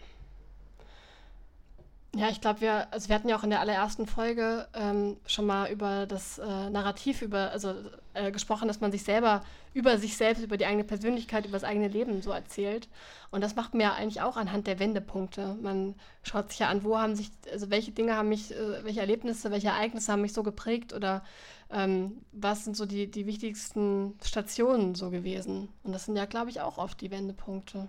[2.16, 5.44] Ja, ich glaube, wir, also wir hatten ja auch in der allerersten Folge ähm, schon
[5.44, 7.74] mal über das äh, Narrativ über, also
[8.14, 9.42] äh, gesprochen, dass man sich selber
[9.74, 12.88] über sich selbst, über die eigene Persönlichkeit, über das eigene Leben so erzählt.
[13.30, 15.58] Und das macht man ja eigentlich auch anhand der Wendepunkte.
[15.60, 19.00] Man schaut sich ja an, wo haben sich, also welche Dinge haben mich, äh, welche
[19.00, 21.22] Erlebnisse, welche Ereignisse haben mich so geprägt oder
[21.70, 25.68] ähm, was sind so die, die wichtigsten Stationen so gewesen.
[25.82, 27.86] Und das sind ja, glaube ich, auch oft die Wendepunkte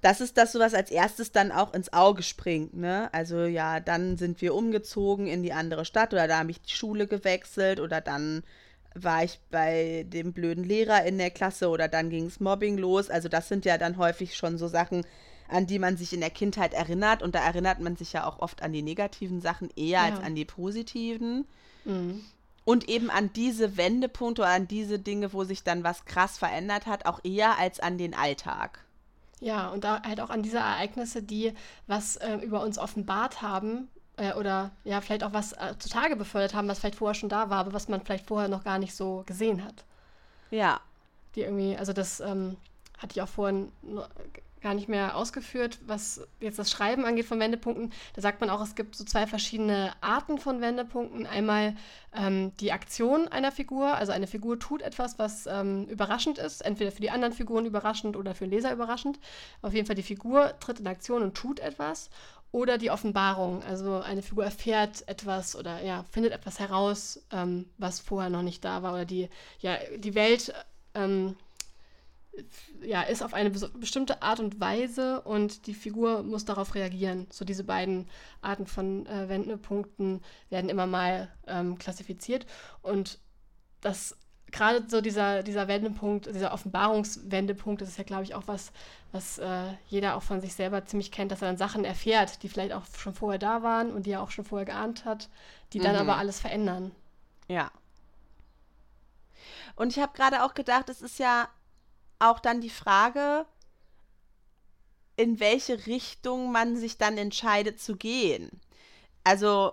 [0.00, 2.74] das ist das, was als erstes dann auch ins Auge springt.
[2.74, 3.08] Ne?
[3.12, 6.72] Also ja, dann sind wir umgezogen in die andere Stadt oder da habe ich die
[6.72, 8.44] Schule gewechselt oder dann
[8.94, 13.10] war ich bei dem blöden Lehrer in der Klasse oder dann ging es Mobbing los.
[13.10, 15.04] Also das sind ja dann häufig schon so Sachen,
[15.48, 17.22] an die man sich in der Kindheit erinnert.
[17.22, 20.04] Und da erinnert man sich ja auch oft an die negativen Sachen eher ja.
[20.04, 21.46] als an die positiven.
[21.84, 22.24] Mhm.
[22.64, 26.86] Und eben an diese Wendepunkte oder an diese Dinge, wo sich dann was krass verändert
[26.86, 28.84] hat, auch eher als an den Alltag.
[29.40, 31.54] Ja, und da halt auch an diese Ereignisse, die
[31.86, 36.54] was äh, über uns offenbart haben äh, oder ja, vielleicht auch was äh, zutage befördert
[36.54, 38.94] haben, was vielleicht vorher schon da war, aber was man vielleicht vorher noch gar nicht
[38.94, 39.84] so gesehen hat.
[40.50, 40.80] Ja.
[41.34, 42.56] Die irgendwie, also das ähm,
[42.98, 43.70] hatte ich auch vorhin
[44.60, 47.92] gar nicht mehr ausgeführt, was jetzt das Schreiben angeht von Wendepunkten.
[48.14, 51.26] Da sagt man auch, es gibt so zwei verschiedene Arten von Wendepunkten.
[51.26, 51.76] Einmal
[52.14, 56.92] ähm, die Aktion einer Figur, also eine Figur tut etwas, was ähm, überraschend ist, entweder
[56.92, 59.18] für die anderen Figuren überraschend oder für den Leser überraschend.
[59.62, 62.10] Auf jeden Fall die Figur tritt in Aktion und tut etwas.
[62.50, 68.00] Oder die Offenbarung, also eine Figur erfährt etwas oder ja, findet etwas heraus, ähm, was
[68.00, 68.94] vorher noch nicht da war.
[68.94, 69.28] Oder die,
[69.60, 70.54] ja, die Welt
[70.94, 71.36] ähm,
[72.82, 77.26] ja, ist auf eine bestimmte Art und Weise und die Figur muss darauf reagieren.
[77.30, 78.08] So diese beiden
[78.40, 82.46] Arten von äh, Wendepunkten werden immer mal ähm, klassifiziert
[82.82, 83.18] und
[83.80, 84.16] das
[84.50, 88.72] gerade so dieser, dieser Wendepunkt, dieser Offenbarungswendepunkt, das ist ja, glaube ich, auch was,
[89.12, 92.48] was äh, jeder auch von sich selber ziemlich kennt, dass er dann Sachen erfährt, die
[92.48, 95.28] vielleicht auch schon vorher da waren und die er auch schon vorher geahnt hat,
[95.72, 95.84] die mhm.
[95.84, 96.92] dann aber alles verändern.
[97.48, 97.70] Ja.
[99.76, 101.48] Und ich habe gerade auch gedacht, es ist ja
[102.18, 103.46] auch dann die Frage,
[105.16, 108.60] in welche Richtung man sich dann entscheidet zu gehen.
[109.24, 109.72] Also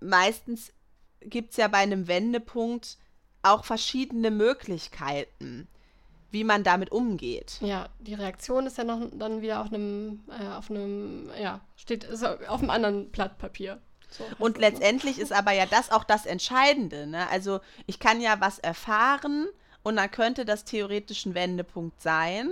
[0.00, 0.72] meistens
[1.20, 2.98] gibt es ja bei einem Wendepunkt
[3.42, 5.68] auch verschiedene Möglichkeiten,
[6.30, 7.58] wie man damit umgeht.
[7.60, 12.06] Ja, die Reaktion ist ja noch dann wieder auf einem, äh, auf einem, ja, steht
[12.22, 13.80] auf einem anderen Blatt Papier.
[14.10, 17.06] So, und letztendlich ist aber ja das auch das Entscheidende.
[17.06, 17.28] Ne?
[17.30, 19.48] Also ich kann ja was erfahren
[19.84, 22.50] und dann könnte das theoretisch ein Wendepunkt sein.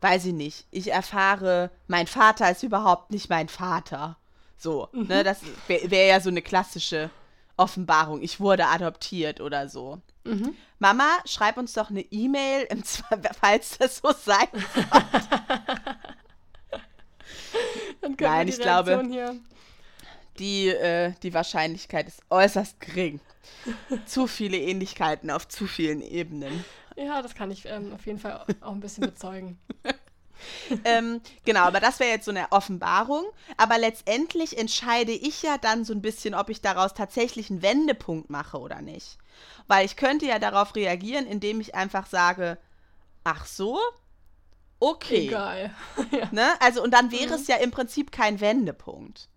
[0.00, 0.66] Weiß ich nicht.
[0.70, 4.16] Ich erfahre, mein Vater ist überhaupt nicht mein Vater.
[4.58, 5.06] So, ne, mhm.
[5.08, 7.10] ne, das wäre wär ja so eine klassische
[7.56, 8.22] Offenbarung.
[8.22, 10.00] Ich wurde adoptiert oder so.
[10.24, 10.54] Mhm.
[10.78, 12.68] Mama, schreib uns doch eine E-Mail,
[13.40, 14.86] falls das so sein wird.
[18.20, 19.04] Nein, ich glaube,
[20.38, 23.20] die, äh, die Wahrscheinlichkeit ist äußerst gering
[24.06, 26.64] zu viele Ähnlichkeiten auf zu vielen Ebenen.
[26.96, 29.58] Ja, das kann ich ähm, auf jeden Fall auch ein bisschen bezeugen.
[30.84, 33.24] ähm, genau, aber das wäre jetzt so eine Offenbarung.
[33.56, 38.30] Aber letztendlich entscheide ich ja dann so ein bisschen, ob ich daraus tatsächlich einen Wendepunkt
[38.30, 39.18] mache oder nicht.
[39.68, 42.58] Weil ich könnte ja darauf reagieren, indem ich einfach sage,
[43.24, 43.78] ach so,
[44.80, 45.28] okay.
[45.28, 45.74] Egal.
[46.10, 46.28] ja.
[46.30, 46.48] ne?
[46.60, 47.34] Also, und dann wäre mhm.
[47.34, 49.28] es ja im Prinzip kein Wendepunkt.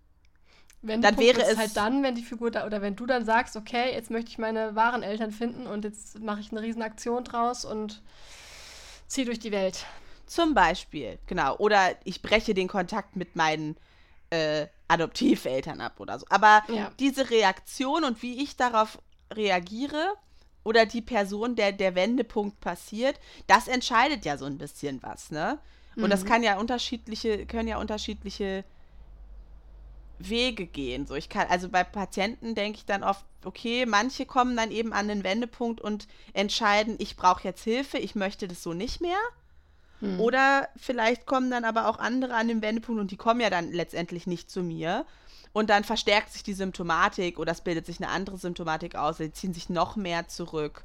[0.86, 3.56] Wenn dann wäre es halt dann, wenn die Figur da oder wenn du dann sagst,
[3.56, 7.64] okay, jetzt möchte ich meine wahren Eltern finden und jetzt mache ich eine Riesenaktion draus
[7.64, 8.02] und
[9.06, 9.84] ziehe durch die Welt.
[10.26, 11.56] Zum Beispiel, genau.
[11.56, 13.76] Oder ich breche den Kontakt mit meinen
[14.30, 16.26] äh, Adoptiveltern ab oder so.
[16.28, 16.90] Aber ja.
[16.98, 18.98] diese Reaktion und wie ich darauf
[19.32, 20.14] reagiere,
[20.64, 25.60] oder die Person, der der Wendepunkt passiert, das entscheidet ja so ein bisschen was, ne?
[25.94, 26.28] Und das Mhm.
[26.28, 28.64] kann ja unterschiedliche, können ja unterschiedliche
[30.18, 31.06] Wege gehen.
[31.06, 34.92] So, ich kann, also bei Patienten denke ich dann oft, okay, manche kommen dann eben
[34.92, 39.18] an den Wendepunkt und entscheiden, ich brauche jetzt Hilfe, ich möchte das so nicht mehr.
[40.00, 40.20] Hm.
[40.20, 43.72] Oder vielleicht kommen dann aber auch andere an den Wendepunkt und die kommen ja dann
[43.72, 45.06] letztendlich nicht zu mir.
[45.52, 49.32] Und dann verstärkt sich die Symptomatik oder es bildet sich eine andere Symptomatik aus, sie
[49.32, 50.84] ziehen sich noch mehr zurück.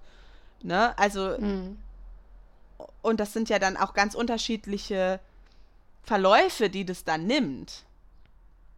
[0.63, 0.97] Ne?
[0.97, 1.77] Also, Hm.
[3.01, 5.19] und das sind ja dann auch ganz unterschiedliche
[6.03, 7.83] Verläufe, die das dann nimmt.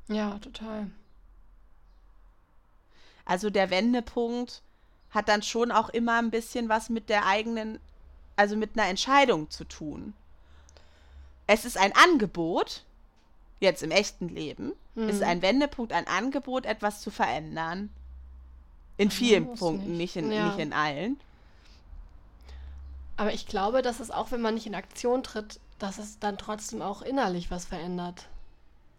[0.08, 0.90] Ja, total.
[3.26, 4.62] Also der Wendepunkt
[5.12, 7.80] hat dann schon auch immer ein bisschen was mit der eigenen,
[8.36, 10.14] also mit einer Entscheidung zu tun.
[11.48, 12.84] Es ist ein Angebot,
[13.60, 15.10] jetzt im echten Leben, Hm.
[15.10, 17.90] ist ein Wendepunkt ein Angebot, etwas zu verändern.
[18.98, 20.16] In vielen muss Punkten, nicht.
[20.16, 20.48] nicht in, Ja.
[20.48, 21.20] nicht in allen.
[23.18, 26.38] Aber ich glaube, dass es auch, wenn man nicht in Aktion tritt, dass es dann
[26.38, 28.28] trotzdem auch innerlich was verändert.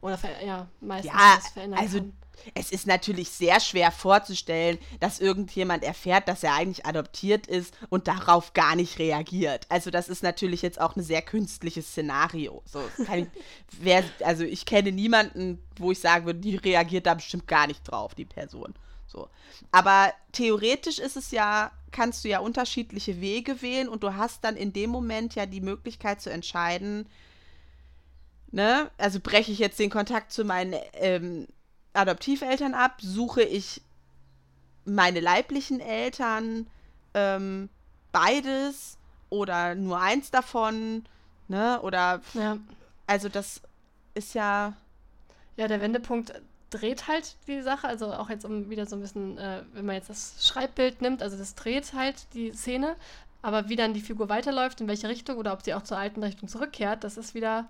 [0.04, 2.12] Oder ja, meistens Ja, was verändern also kann.
[2.54, 8.06] es ist natürlich sehr schwer vorzustellen, dass irgendjemand erfährt, dass er eigentlich adoptiert ist und
[8.06, 9.64] darauf gar nicht reagiert.
[9.70, 12.62] Also das ist natürlich jetzt auch ein sehr künstliches Szenario.
[12.66, 13.26] So, ich,
[13.80, 17.82] wer, also ich kenne niemanden, wo ich sagen würde, die reagiert da bestimmt gar nicht
[17.84, 18.74] drauf, die Person.
[19.06, 19.30] So.
[19.72, 24.56] Aber theoretisch ist es ja, kannst du ja unterschiedliche Wege wählen und du hast dann
[24.56, 27.08] in dem Moment ja die Möglichkeit zu entscheiden,
[28.54, 31.48] ne, also breche ich jetzt den Kontakt zu meinen ähm,
[31.92, 33.82] Adoptiveltern ab, suche ich
[34.84, 36.68] meine leiblichen Eltern,
[37.14, 37.68] ähm,
[38.12, 38.96] beides
[39.28, 41.04] oder nur eins davon,
[41.48, 42.58] ne, oder, Ja.
[43.08, 43.60] also das
[44.14, 44.74] ist ja,
[45.56, 46.32] ja, der Wendepunkt
[46.70, 49.96] dreht halt die Sache, also auch jetzt um wieder so ein bisschen, äh, wenn man
[49.96, 52.94] jetzt das Schreibbild nimmt, also das dreht halt die Szene,
[53.42, 56.22] aber wie dann die Figur weiterläuft, in welche Richtung oder ob sie auch zur alten
[56.22, 57.66] Richtung zurückkehrt, das ist wieder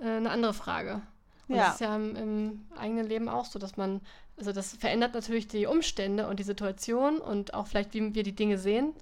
[0.00, 1.02] eine andere Frage.
[1.48, 1.64] Und Ja.
[1.66, 4.00] das ist ja im, im eigenen Leben auch so, dass man,
[4.36, 8.34] also das verändert natürlich die Umstände und die Situation und auch vielleicht, wie wir die
[8.34, 8.94] Dinge sehen.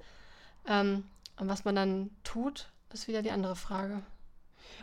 [0.67, 1.05] Ähm,
[1.39, 4.03] und was man dann tut, ist wieder die andere Frage.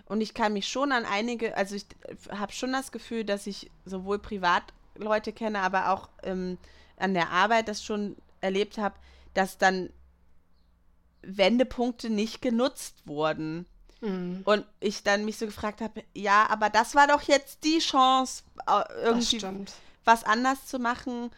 [0.06, 1.86] Und ich kann mich schon an einige, also ich
[2.30, 4.64] habe schon das Gefühl, dass ich sowohl privat
[4.96, 6.58] Leute kenne, aber auch ähm,
[6.98, 8.96] an der Arbeit das schon erlebt habe,
[9.34, 9.90] dass dann
[11.22, 13.66] Wendepunkte nicht genutzt wurden.
[14.02, 14.42] Mhm.
[14.46, 18.44] Und ich dann mich so gefragt habe, ja, aber das war doch jetzt die Chance,
[18.68, 19.66] äh, irgendwie
[20.04, 21.32] was anders zu machen.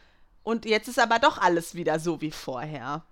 [0.44, 3.04] Und jetzt ist aber doch alles wieder so wie vorher.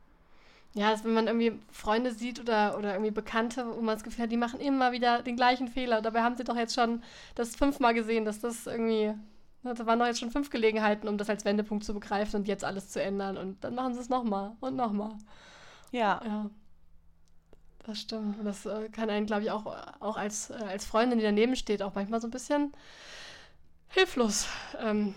[0.74, 4.24] Ja, also wenn man irgendwie Freunde sieht oder, oder irgendwie Bekannte, wo man das Gefühl
[4.24, 6.02] hat, die machen immer wieder den gleichen Fehler.
[6.02, 7.04] Dabei haben sie doch jetzt schon
[7.36, 9.14] das fünfmal gesehen, dass das irgendwie.
[9.64, 12.48] ne, Da waren doch jetzt schon fünf Gelegenheiten, um das als Wendepunkt zu begreifen und
[12.48, 13.38] jetzt alles zu ändern.
[13.38, 15.12] Und dann machen sie es nochmal und nochmal.
[15.92, 16.22] Ja.
[16.26, 16.50] Ja.
[17.86, 18.40] Das stimmt.
[18.40, 19.66] Und das äh, kann einen, glaube ich, auch,
[20.00, 22.74] auch als, äh, als Freundin, die daneben steht, auch manchmal so ein bisschen
[23.90, 24.48] hilflos
[24.80, 25.16] ähm,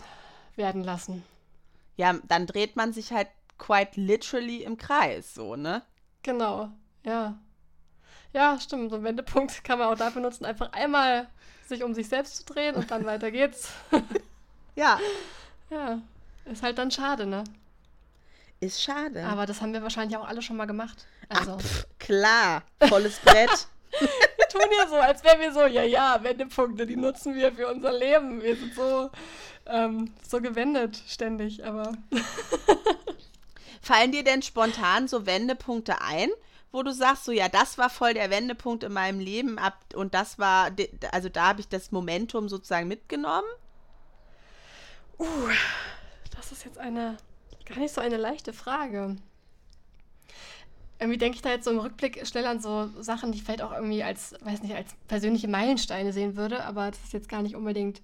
[0.57, 1.23] werden lassen.
[1.97, 5.83] Ja, dann dreht man sich halt quite literally im Kreis, so, ne?
[6.23, 6.71] Genau,
[7.05, 7.39] ja.
[8.33, 8.91] Ja, stimmt.
[8.91, 11.29] So einen Wendepunkt kann man auch dafür nutzen, einfach einmal
[11.67, 13.71] sich um sich selbst zu drehen und dann weiter geht's.
[14.77, 14.99] Ja.
[15.71, 16.01] ja,
[16.47, 17.45] ist halt dann schade, ne?
[18.59, 19.25] Ist schade.
[19.25, 21.07] Aber das haben wir wahrscheinlich auch alle schon mal gemacht.
[21.29, 22.63] Also, Ach, pff, klar.
[22.89, 23.67] Volles Brett.
[23.99, 27.69] wir tun ja so, als wären wir so, ja, ja, Wendepunkte, die nutzen wir für
[27.69, 28.43] unser Leben.
[28.43, 29.11] Wir sind so,
[29.67, 31.93] ähm, so gewendet ständig, aber
[33.85, 36.31] Fallen dir denn spontan so Wendepunkte ein,
[36.73, 40.15] wo du sagst, so ja, das war voll der Wendepunkt in meinem Leben ab und
[40.15, 40.71] das war,
[41.13, 43.47] also da habe ich das Momentum sozusagen mitgenommen?
[46.35, 47.19] das ist jetzt eine,
[47.67, 49.17] gar nicht so eine leichte Frage.
[50.99, 53.63] Irgendwie denke ich da jetzt so im Rückblick schnell an so Sachen, die ich vielleicht
[53.63, 57.43] auch irgendwie als, weiß nicht, als persönliche Meilensteine sehen würde, aber das ist jetzt gar
[57.43, 58.01] nicht unbedingt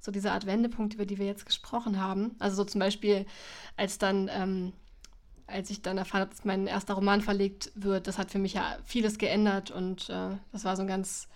[0.00, 2.34] so diese Art Wendepunkt, über die wir jetzt gesprochen haben.
[2.38, 3.26] Also so zum Beispiel,
[3.76, 4.72] als dann, ähm,
[5.46, 8.54] als ich dann erfahren habe, dass mein erster Roman verlegt wird, das hat für mich
[8.54, 11.28] ja vieles geändert und äh, das war so ein ganz,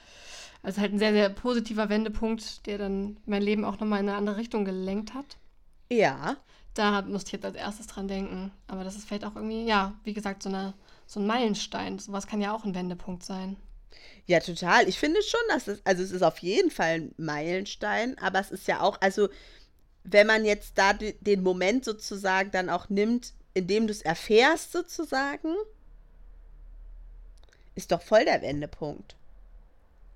[0.63, 4.17] also halt ein sehr, sehr positiver Wendepunkt, der dann mein Leben auch nochmal in eine
[4.17, 5.37] andere Richtung gelenkt hat.
[5.91, 6.37] Ja.
[6.73, 8.51] Da musste ich jetzt als erstes dran denken.
[8.67, 10.75] Aber das ist vielleicht auch irgendwie, ja, wie gesagt, so, eine,
[11.07, 11.99] so ein Meilenstein.
[11.99, 13.57] Sowas kann ja auch ein Wendepunkt sein.
[14.27, 14.89] Ja, total.
[14.89, 18.51] Ich finde schon, dass es, also es ist auf jeden Fall ein Meilenstein, aber es
[18.51, 19.29] ist ja auch, also
[20.05, 24.03] wenn man jetzt da de- den Moment sozusagen dann auch nimmt, in dem du es
[24.03, 25.55] erfährst sozusagen,
[27.77, 29.17] ist doch voll der Wendepunkt.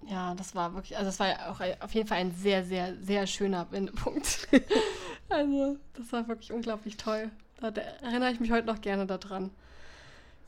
[0.09, 2.95] Ja, das war wirklich, also das war ja auch auf jeden Fall ein sehr, sehr,
[3.03, 4.49] sehr schöner Wendepunkt.
[5.29, 7.31] also, das war wirklich unglaublich toll.
[7.61, 9.51] Da erinnere ich mich heute noch gerne daran.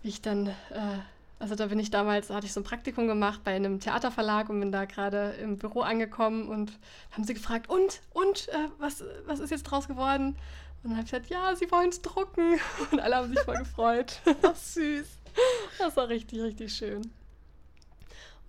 [0.03, 0.98] Wie ich dann, äh,
[1.38, 4.48] also da bin ich damals, da hatte ich so ein Praktikum gemacht bei einem Theaterverlag
[4.48, 6.72] und bin da gerade im Büro angekommen und
[7.12, 10.36] haben sie gefragt, und, und, äh, was, was ist jetzt draus geworden?
[10.82, 12.59] Und dann habe ich gesagt, ja, sie wollen es drucken.
[12.90, 14.18] Und alle haben sich voll gefreut.
[14.42, 15.07] Ach, süß.
[15.78, 17.03] Das war richtig, richtig schön.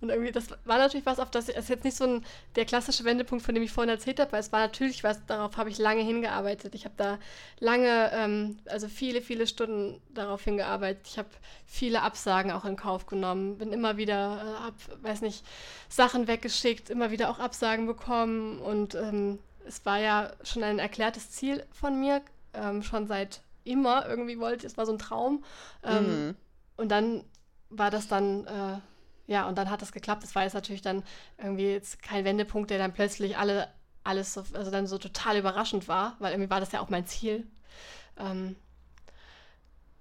[0.02, 2.24] Und irgendwie, das war natürlich was, auf das es jetzt nicht so ein,
[2.56, 5.56] der klassische Wendepunkt, von dem ich vorhin erzählt habe, weil es war natürlich was, darauf
[5.56, 6.74] habe ich lange hingearbeitet.
[6.74, 7.18] Ich habe da
[7.60, 11.06] lange, ähm, also viele, viele Stunden darauf hingearbeitet.
[11.06, 11.28] Ich habe
[11.66, 15.44] viele Absagen auch in Kauf genommen, bin immer wieder, äh, hab, weiß nicht,
[15.88, 21.30] Sachen weggeschickt, immer wieder auch Absagen bekommen und ähm, es war ja schon ein erklärtes
[21.30, 22.22] Ziel von mir,
[22.54, 25.44] ähm, schon seit immer irgendwie wollte, es war so ein Traum.
[25.84, 26.34] Ähm, mhm.
[26.76, 27.24] Und dann
[27.70, 28.78] war das dann, äh,
[29.32, 30.22] ja, und dann hat das geklappt.
[30.22, 31.02] Das war jetzt natürlich dann
[31.38, 33.68] irgendwie jetzt kein Wendepunkt, der dann plötzlich alle,
[34.04, 37.06] alles so, also dann so total überraschend war, weil irgendwie war das ja auch mein
[37.06, 37.46] Ziel.
[38.18, 38.56] Ähm,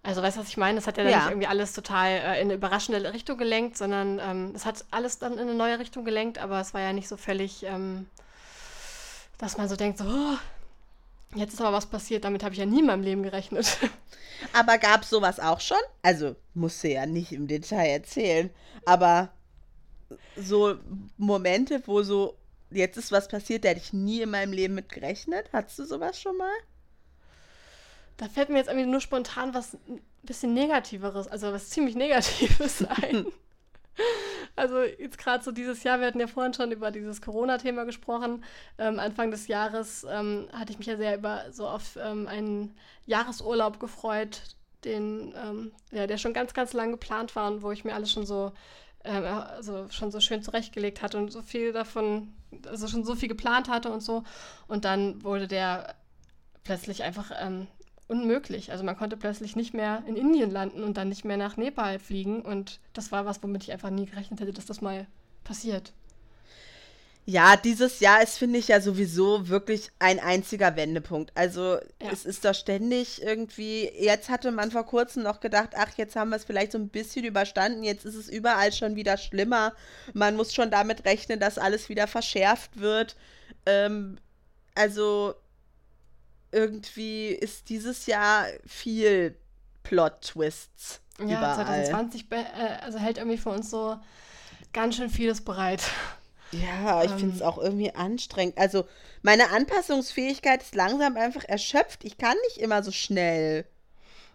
[0.03, 0.75] also weißt du, was ich meine?
[0.75, 1.19] Das hat ja dann ja.
[1.19, 5.17] nicht irgendwie alles total äh, in eine überraschende Richtung gelenkt, sondern ähm, es hat alles
[5.17, 8.07] dann in eine neue Richtung gelenkt, aber es war ja nicht so völlig, ähm,
[9.37, 10.37] dass man so denkt, so, oh,
[11.35, 13.77] jetzt ist aber was passiert, damit habe ich ja nie in meinem Leben gerechnet.
[14.53, 15.77] Aber gab es sowas auch schon?
[16.01, 18.49] Also, musste ja nicht im Detail erzählen,
[18.85, 19.29] aber
[20.35, 20.77] so
[21.17, 22.37] Momente, wo so,
[22.71, 25.49] jetzt ist was passiert, da hätte ich nie in meinem Leben mit gerechnet.
[25.53, 26.51] Hattest du sowas schon mal?
[28.17, 32.83] Da fällt mir jetzt irgendwie nur spontan was ein bisschen Negativeres, also was ziemlich Negatives
[33.03, 33.27] ein.
[34.55, 38.43] Also jetzt gerade so dieses Jahr, wir hatten ja vorhin schon über dieses Corona-Thema gesprochen.
[38.77, 42.75] Ähm, Anfang des Jahres ähm, hatte ich mich ja sehr über so auf ähm, einen
[43.05, 44.41] Jahresurlaub gefreut,
[44.83, 48.11] den, ähm, ja, der schon ganz, ganz lang geplant war und wo ich mir alles
[48.11, 48.51] schon so,
[49.03, 52.33] ähm, also schon so schön zurechtgelegt hatte und so viel davon,
[52.67, 54.23] also schon so viel geplant hatte und so.
[54.67, 55.95] Und dann wurde der
[56.63, 57.67] plötzlich einfach ähm,
[58.11, 58.71] unmöglich.
[58.71, 61.97] Also man konnte plötzlich nicht mehr in Indien landen und dann nicht mehr nach Nepal
[61.97, 62.41] fliegen.
[62.41, 65.07] Und das war was, womit ich einfach nie gerechnet hätte, dass das mal
[65.45, 65.93] passiert.
[67.25, 71.31] Ja, dieses Jahr ist, finde ich, ja sowieso wirklich ein einziger Wendepunkt.
[71.35, 72.11] Also ja.
[72.11, 76.31] es ist doch ständig irgendwie, jetzt hatte man vor kurzem noch gedacht, ach, jetzt haben
[76.31, 79.73] wir es vielleicht so ein bisschen überstanden, jetzt ist es überall schon wieder schlimmer.
[80.13, 83.15] Man muss schon damit rechnen, dass alles wieder verschärft wird.
[83.65, 84.17] Ähm,
[84.75, 85.35] also
[86.51, 89.35] irgendwie ist dieses Jahr viel
[89.83, 91.01] Plot-Twists.
[91.19, 91.85] Ja, überall.
[91.85, 92.43] 2020 äh,
[92.83, 93.97] also hält irgendwie für uns so
[94.73, 95.83] ganz schön vieles bereit.
[96.51, 98.57] Ja, ich ähm, finde es auch irgendwie anstrengend.
[98.57, 98.85] Also
[99.21, 102.03] meine Anpassungsfähigkeit ist langsam einfach erschöpft.
[102.03, 103.65] Ich kann nicht immer so schnell.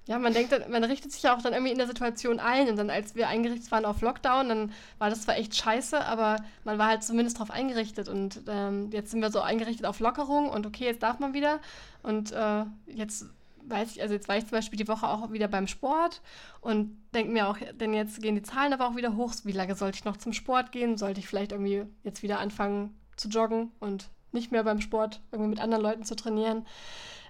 [0.07, 2.69] Ja, man denkt, man richtet sich ja auch dann irgendwie in der Situation ein.
[2.69, 6.37] Und dann, als wir eingerichtet waren auf Lockdown, dann war das zwar echt scheiße, aber
[6.65, 8.09] man war halt zumindest darauf eingerichtet.
[8.09, 11.59] Und ähm, jetzt sind wir so eingerichtet auf Lockerung und okay, jetzt darf man wieder.
[12.05, 13.27] Und äh, jetzt
[13.69, 16.23] weiß ich, also jetzt war ich zum Beispiel die Woche auch wieder beim Sport
[16.61, 19.33] und denke mir auch, denn jetzt gehen die Zahlen aber auch wieder hoch.
[19.43, 20.97] Wie lange sollte ich noch zum Sport gehen?
[20.97, 25.51] Sollte ich vielleicht irgendwie jetzt wieder anfangen zu joggen und nicht mehr beim Sport irgendwie
[25.51, 26.65] mit anderen Leuten zu trainieren?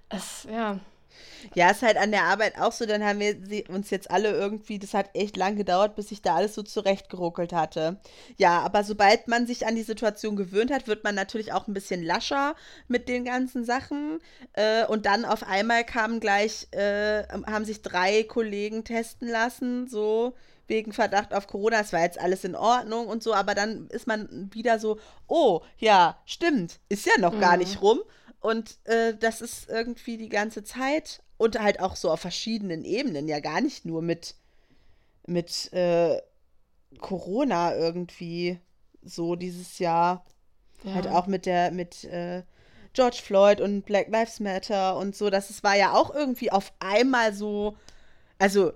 [0.08, 0.78] Es, ja,
[1.54, 4.78] ja, ist halt an der Arbeit auch so, dann haben wir uns jetzt alle irgendwie,
[4.78, 8.00] das hat echt lang gedauert, bis ich da alles so zurechtgeruckelt hatte.
[8.36, 11.74] Ja, aber sobald man sich an die Situation gewöhnt hat, wird man natürlich auch ein
[11.74, 12.54] bisschen lascher
[12.88, 14.20] mit den ganzen Sachen.
[14.54, 20.34] Äh, und dann auf einmal kamen gleich, äh, haben sich drei Kollegen testen lassen, so
[20.68, 21.80] wegen Verdacht auf Corona.
[21.80, 25.62] Es war jetzt alles in Ordnung und so, aber dann ist man wieder so, oh,
[25.78, 27.40] ja, stimmt, ist ja noch mhm.
[27.40, 28.00] gar nicht rum.
[28.40, 33.28] Und äh, das ist irgendwie die ganze Zeit und halt auch so auf verschiedenen Ebenen,
[33.28, 34.34] ja gar nicht nur mit,
[35.26, 36.20] mit äh,
[37.00, 38.60] Corona irgendwie
[39.02, 40.24] so dieses Jahr.
[40.84, 40.94] Ja.
[40.94, 42.42] Halt auch mit der, mit äh,
[42.92, 45.30] George Floyd und Black Lives Matter und so.
[45.30, 47.76] Das es war ja auch irgendwie auf einmal so,
[48.38, 48.72] also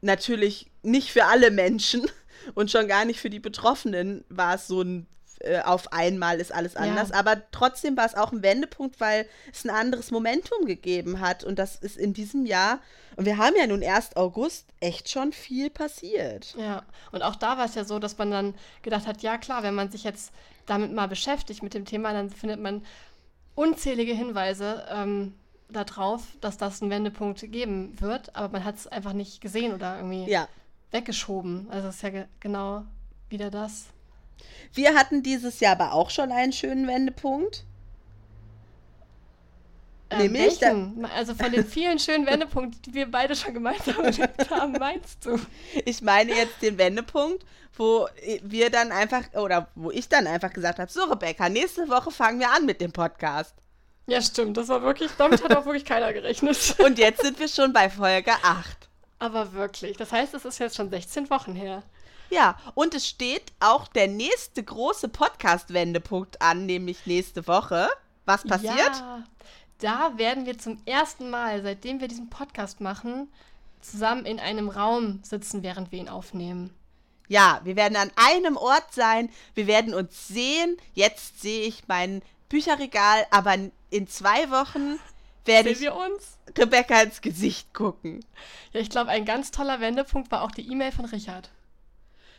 [0.00, 2.10] natürlich nicht für alle Menschen
[2.54, 5.06] und schon gar nicht für die Betroffenen war es so ein
[5.40, 7.10] äh, auf einmal ist alles anders.
[7.10, 7.16] Ja.
[7.16, 11.44] Aber trotzdem war es auch ein Wendepunkt, weil es ein anderes Momentum gegeben hat.
[11.44, 12.80] Und das ist in diesem Jahr,
[13.16, 16.54] und wir haben ja nun erst August, echt schon viel passiert.
[16.58, 16.82] Ja,
[17.12, 19.74] und auch da war es ja so, dass man dann gedacht hat, ja klar, wenn
[19.74, 20.32] man sich jetzt
[20.66, 22.82] damit mal beschäftigt mit dem Thema, dann findet man
[23.54, 25.34] unzählige Hinweise ähm,
[25.68, 28.34] darauf, dass das einen Wendepunkt geben wird.
[28.36, 30.48] Aber man hat es einfach nicht gesehen oder irgendwie ja.
[30.90, 31.68] weggeschoben.
[31.70, 32.84] Also es ist ja ge genau
[33.28, 33.86] wieder das.
[34.72, 37.64] Wir hatten dieses Jahr aber auch schon einen schönen Wendepunkt.
[40.10, 40.60] Ähm, Nämlich?
[41.14, 45.38] Also von den vielen schönen Wendepunkten, die wir beide schon gemeinsam erlebt haben, meinst du?
[45.84, 47.44] Ich meine jetzt den Wendepunkt,
[47.76, 48.06] wo
[48.42, 52.38] wir dann einfach, oder wo ich dann einfach gesagt habe, so Rebecca, nächste Woche fangen
[52.38, 53.54] wir an mit dem Podcast.
[54.06, 54.56] Ja, stimmt.
[54.56, 56.76] Das war wirklich, damit hat auch wirklich keiner gerechnet.
[56.84, 58.88] Und jetzt sind wir schon bei Folge 8.
[59.18, 59.96] Aber wirklich.
[59.96, 61.82] Das heißt, es ist jetzt schon 16 Wochen her.
[62.30, 67.88] Ja, und es steht auch der nächste große Podcast-Wendepunkt an, nämlich nächste Woche.
[68.24, 68.76] Was passiert?
[68.76, 69.24] Ja,
[69.78, 73.32] da werden wir zum ersten Mal, seitdem wir diesen Podcast machen,
[73.80, 76.74] zusammen in einem Raum sitzen, während wir ihn aufnehmen.
[77.28, 80.76] Ja, wir werden an einem Ort sein, wir werden uns sehen.
[80.94, 83.56] Jetzt sehe ich mein Bücherregal, aber
[83.90, 84.98] in zwei Wochen
[85.44, 85.88] werde ich
[86.56, 88.24] Rebecca ins Gesicht gucken.
[88.72, 91.50] Ja, ich glaube, ein ganz toller Wendepunkt war auch die E-Mail von Richard.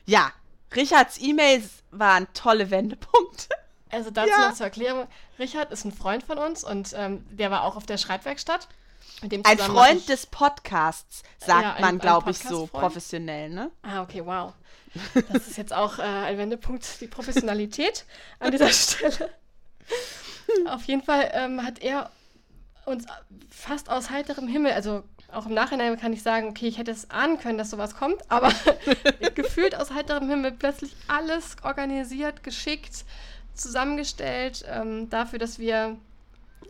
[0.08, 0.32] Ja,
[0.76, 3.49] Richards E-Mails waren tolle Wendepunkte.
[3.89, 4.49] Also dazu ja.
[4.49, 5.08] noch zur Erklärung.
[5.38, 8.68] Richard ist ein Freund von uns und ähm, der war auch auf der Schreibwerkstatt.
[9.43, 13.72] ein Freund des Podcasts, sagt ja, ein, man, glaube ich, so professionell, ne?
[13.84, 14.53] Ah, okay, wow.
[15.30, 18.05] Das ist jetzt auch äh, ein Wendepunkt, die Professionalität
[18.39, 19.30] an dieser Stelle.
[20.68, 22.10] Auf jeden Fall ähm, hat er
[22.86, 23.05] uns
[23.49, 27.09] fast aus heiterem Himmel, also auch im Nachhinein kann ich sagen, okay, ich hätte es
[27.11, 28.51] ahnen können, dass sowas kommt, aber
[29.36, 33.05] gefühlt aus heiterem Himmel plötzlich alles organisiert, geschickt,
[33.53, 35.97] zusammengestellt, ähm, dafür, dass wir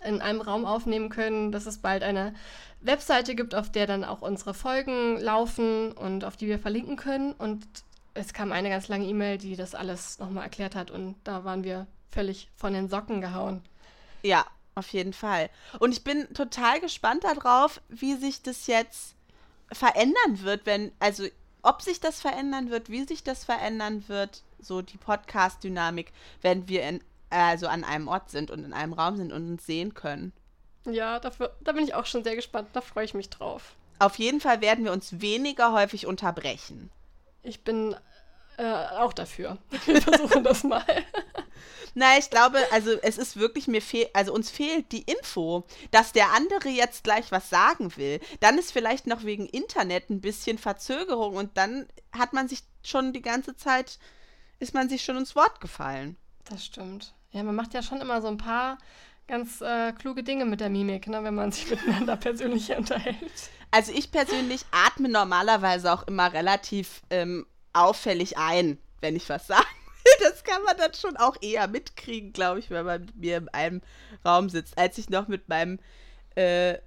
[0.03, 2.33] in einem Raum aufnehmen können, dass es bald eine
[2.81, 7.33] Webseite gibt, auf der dann auch unsere Folgen laufen und auf die wir verlinken können.
[7.33, 7.65] Und
[8.13, 11.63] es kam eine ganz lange E-Mail, die das alles nochmal erklärt hat und da waren
[11.63, 13.61] wir völlig von den Socken gehauen.
[14.23, 14.45] Ja,
[14.77, 15.49] auf jeden Fall.
[15.79, 19.15] Und ich bin total gespannt darauf, wie sich das jetzt
[19.71, 21.25] verändern wird, wenn, also
[21.61, 26.83] ob sich das verändern wird, wie sich das verändern wird, so die Podcast-Dynamik, wenn wir
[26.87, 30.31] in, also an einem Ort sind und in einem Raum sind und uns sehen können.
[30.85, 32.69] Ja, dafür, da bin ich auch schon sehr gespannt.
[32.73, 33.75] Da freue ich mich drauf.
[33.99, 36.91] Auf jeden Fall werden wir uns weniger häufig unterbrechen.
[37.43, 37.95] Ich bin
[38.57, 39.57] äh, auch dafür.
[39.85, 40.83] Wir versuchen das mal.
[41.93, 46.11] Nein, ich glaube, also es ist wirklich mir fehlt, also uns fehlt die Info, dass
[46.11, 48.19] der andere jetzt gleich was sagen will.
[48.39, 53.13] Dann ist vielleicht noch wegen Internet ein bisschen Verzögerung und dann hat man sich schon
[53.13, 53.99] die ganze Zeit,
[54.59, 56.17] ist man sich schon ins Wort gefallen.
[56.45, 57.13] Das stimmt.
[57.31, 58.77] Ja, man macht ja schon immer so ein paar
[59.27, 63.49] ganz äh, kluge Dinge mit der Mimik, ne, wenn man sich miteinander persönlich unterhält.
[63.71, 69.65] Also ich persönlich atme normalerweise auch immer relativ ähm, auffällig ein, wenn ich was sage.
[70.21, 73.49] Das kann man dann schon auch eher mitkriegen, glaube ich, wenn man mit mir in
[73.49, 73.81] einem
[74.25, 74.77] Raum sitzt.
[74.77, 75.79] Als ich noch mit meinem
[76.35, 76.77] äh,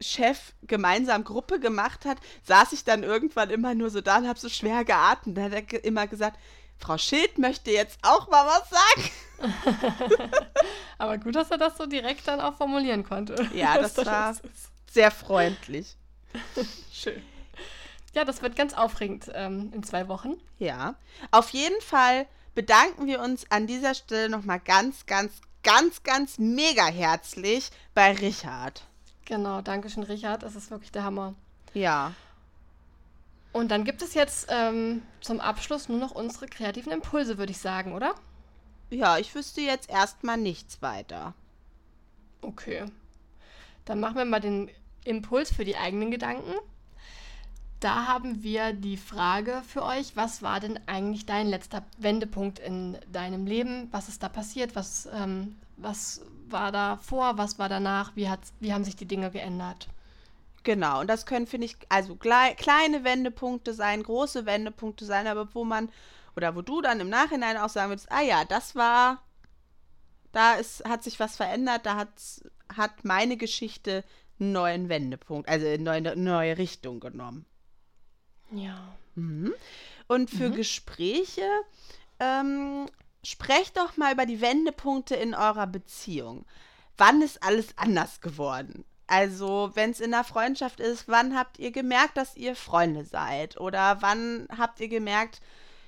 [0.00, 4.38] Chef gemeinsam Gruppe gemacht hat, saß ich dann irgendwann immer nur so da und habe
[4.38, 5.36] so schwer geatmet.
[5.36, 6.38] Da hat er immer gesagt,
[6.78, 9.10] Frau Schild möchte jetzt auch mal was sagen.
[10.98, 13.48] Aber gut, dass er das so direkt dann auch formulieren konnte.
[13.54, 14.34] Ja, das war
[14.90, 15.96] sehr freundlich.
[16.92, 17.22] Schön.
[18.14, 20.34] Ja, das wird ganz aufregend ähm, in zwei Wochen.
[20.58, 20.94] Ja,
[21.30, 25.32] auf jeden Fall bedanken wir uns an dieser Stelle nochmal ganz, ganz,
[25.62, 28.82] ganz, ganz mega herzlich bei Richard.
[29.24, 30.42] Genau, danke schön, Richard.
[30.42, 31.34] Das ist wirklich der Hammer.
[31.72, 32.14] Ja.
[33.52, 37.58] Und dann gibt es jetzt ähm, zum Abschluss nur noch unsere kreativen Impulse, würde ich
[37.58, 38.14] sagen, oder?
[38.90, 41.34] Ja, ich wüsste jetzt erstmal nichts weiter.
[42.42, 42.86] Okay.
[43.84, 44.70] Dann machen wir mal den
[45.04, 46.54] Impuls für die eigenen Gedanken.
[47.80, 52.98] Da haben wir die Frage für euch, was war denn eigentlich dein letzter Wendepunkt in
[53.10, 53.88] deinem Leben?
[53.90, 54.76] Was ist da passiert?
[54.76, 56.20] Was, ähm, was
[56.50, 57.38] war da vor?
[57.38, 58.14] Was war danach?
[58.16, 58.28] Wie,
[58.60, 59.88] wie haben sich die Dinge geändert?
[60.62, 65.64] Genau, und das können, finde ich, also kleine Wendepunkte sein, große Wendepunkte sein, aber wo
[65.64, 65.88] man,
[66.36, 69.22] oder wo du dann im Nachhinein auch sagen würdest, ah ja, das war,
[70.32, 72.10] da ist, hat sich was verändert, da hat,
[72.76, 74.04] hat meine Geschichte
[74.38, 77.46] einen neuen Wendepunkt, also eine neue, neue Richtung genommen.
[78.52, 78.96] Ja.
[79.14, 79.54] Mhm.
[80.06, 80.56] Und für mhm.
[80.56, 81.48] Gespräche,
[82.18, 82.86] ähm,
[83.24, 86.44] sprecht doch mal über die Wendepunkte in eurer Beziehung.
[86.96, 88.84] Wann ist alles anders geworden?
[89.06, 93.58] Also, wenn es in der Freundschaft ist, wann habt ihr gemerkt, dass ihr Freunde seid?
[93.58, 95.40] Oder wann habt ihr gemerkt,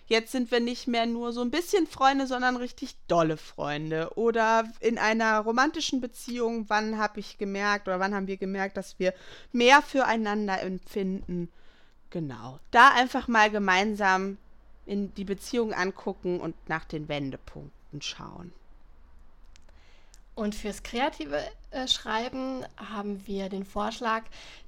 [0.07, 4.11] jetzt sind wir nicht mehr nur so ein bisschen Freunde, sondern richtig dolle Freunde?
[4.17, 8.99] Oder in einer romantischen Beziehung, wann habe ich gemerkt oder wann haben wir gemerkt, dass
[8.99, 9.15] wir
[9.53, 11.53] mehr füreinander empfinden?
[12.13, 12.61] Genau.
[12.71, 14.37] Da einfach mal gemeinsam
[14.85, 18.53] in die Beziehung angucken und nach den Wendepunkten schauen.
[20.35, 24.25] Und fürs kreative äh, Schreiben haben wir den Vorschlag,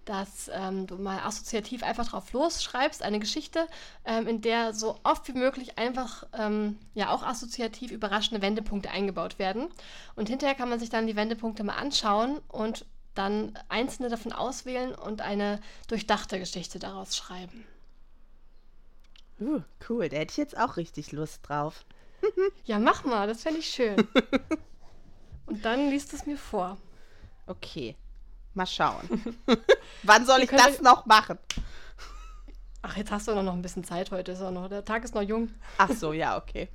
[0.06, 3.66] dass ähm, du mal assoziativ einfach drauf losschreibst, eine Geschichte,
[4.06, 9.38] ähm, in der so oft wie möglich einfach ähm, ja auch assoziativ überraschende Wendepunkte eingebaut
[9.38, 9.68] werden.
[10.16, 14.94] Und hinterher kann man sich dann die Wendepunkte mal anschauen und dann einzelne davon auswählen
[14.94, 17.66] und eine durchdachte Geschichte daraus schreiben.
[19.40, 21.84] Uh, cool, da hätte ich jetzt auch richtig Lust drauf.
[22.64, 23.96] ja, mach mal, das fände ich schön.
[25.46, 26.78] und dann liest es mir vor.
[27.46, 27.96] Okay,
[28.54, 29.36] mal schauen.
[30.02, 31.38] Wann soll ich das noch machen?
[32.82, 34.32] Ach, jetzt hast du noch ein bisschen Zeit heute.
[34.32, 35.48] Ist auch noch, der Tag ist noch jung.
[35.78, 36.68] Ach so, ja, okay.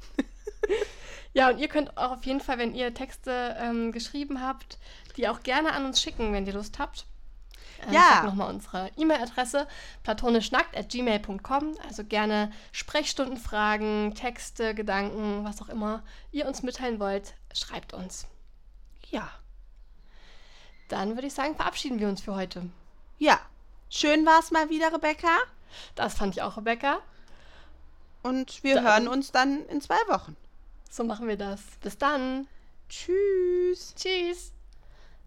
[1.33, 4.77] Ja, und ihr könnt auch auf jeden Fall, wenn ihr Texte ähm, geschrieben habt,
[5.17, 7.05] die auch gerne an uns schicken, wenn ihr Lust habt.
[7.87, 8.23] Ähm, ja.
[8.23, 9.67] Nochmal unsere E-Mail-Adresse
[10.03, 11.77] platonischnackt.gmail.com.
[11.87, 18.27] Also gerne Sprechstundenfragen, Texte, Gedanken, was auch immer ihr uns mitteilen wollt, schreibt uns.
[19.09, 19.29] Ja.
[20.89, 22.69] Dann würde ich sagen, verabschieden wir uns für heute.
[23.17, 23.39] Ja.
[23.91, 25.37] Schön war es mal wieder, Rebecca.
[25.95, 26.99] Das fand ich auch, Rebecca.
[28.21, 28.83] Und wir dann.
[28.83, 30.35] hören uns dann in zwei Wochen.
[30.89, 31.61] So machen wir das.
[31.81, 32.47] Bis dann.
[32.89, 33.93] Tschüss.
[33.95, 34.51] Tschüss.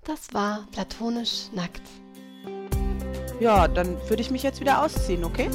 [0.05, 1.83] Das war platonisch nackt.
[3.41, 5.49] Ja, dann würde ich mich jetzt wieder ausziehen, okay?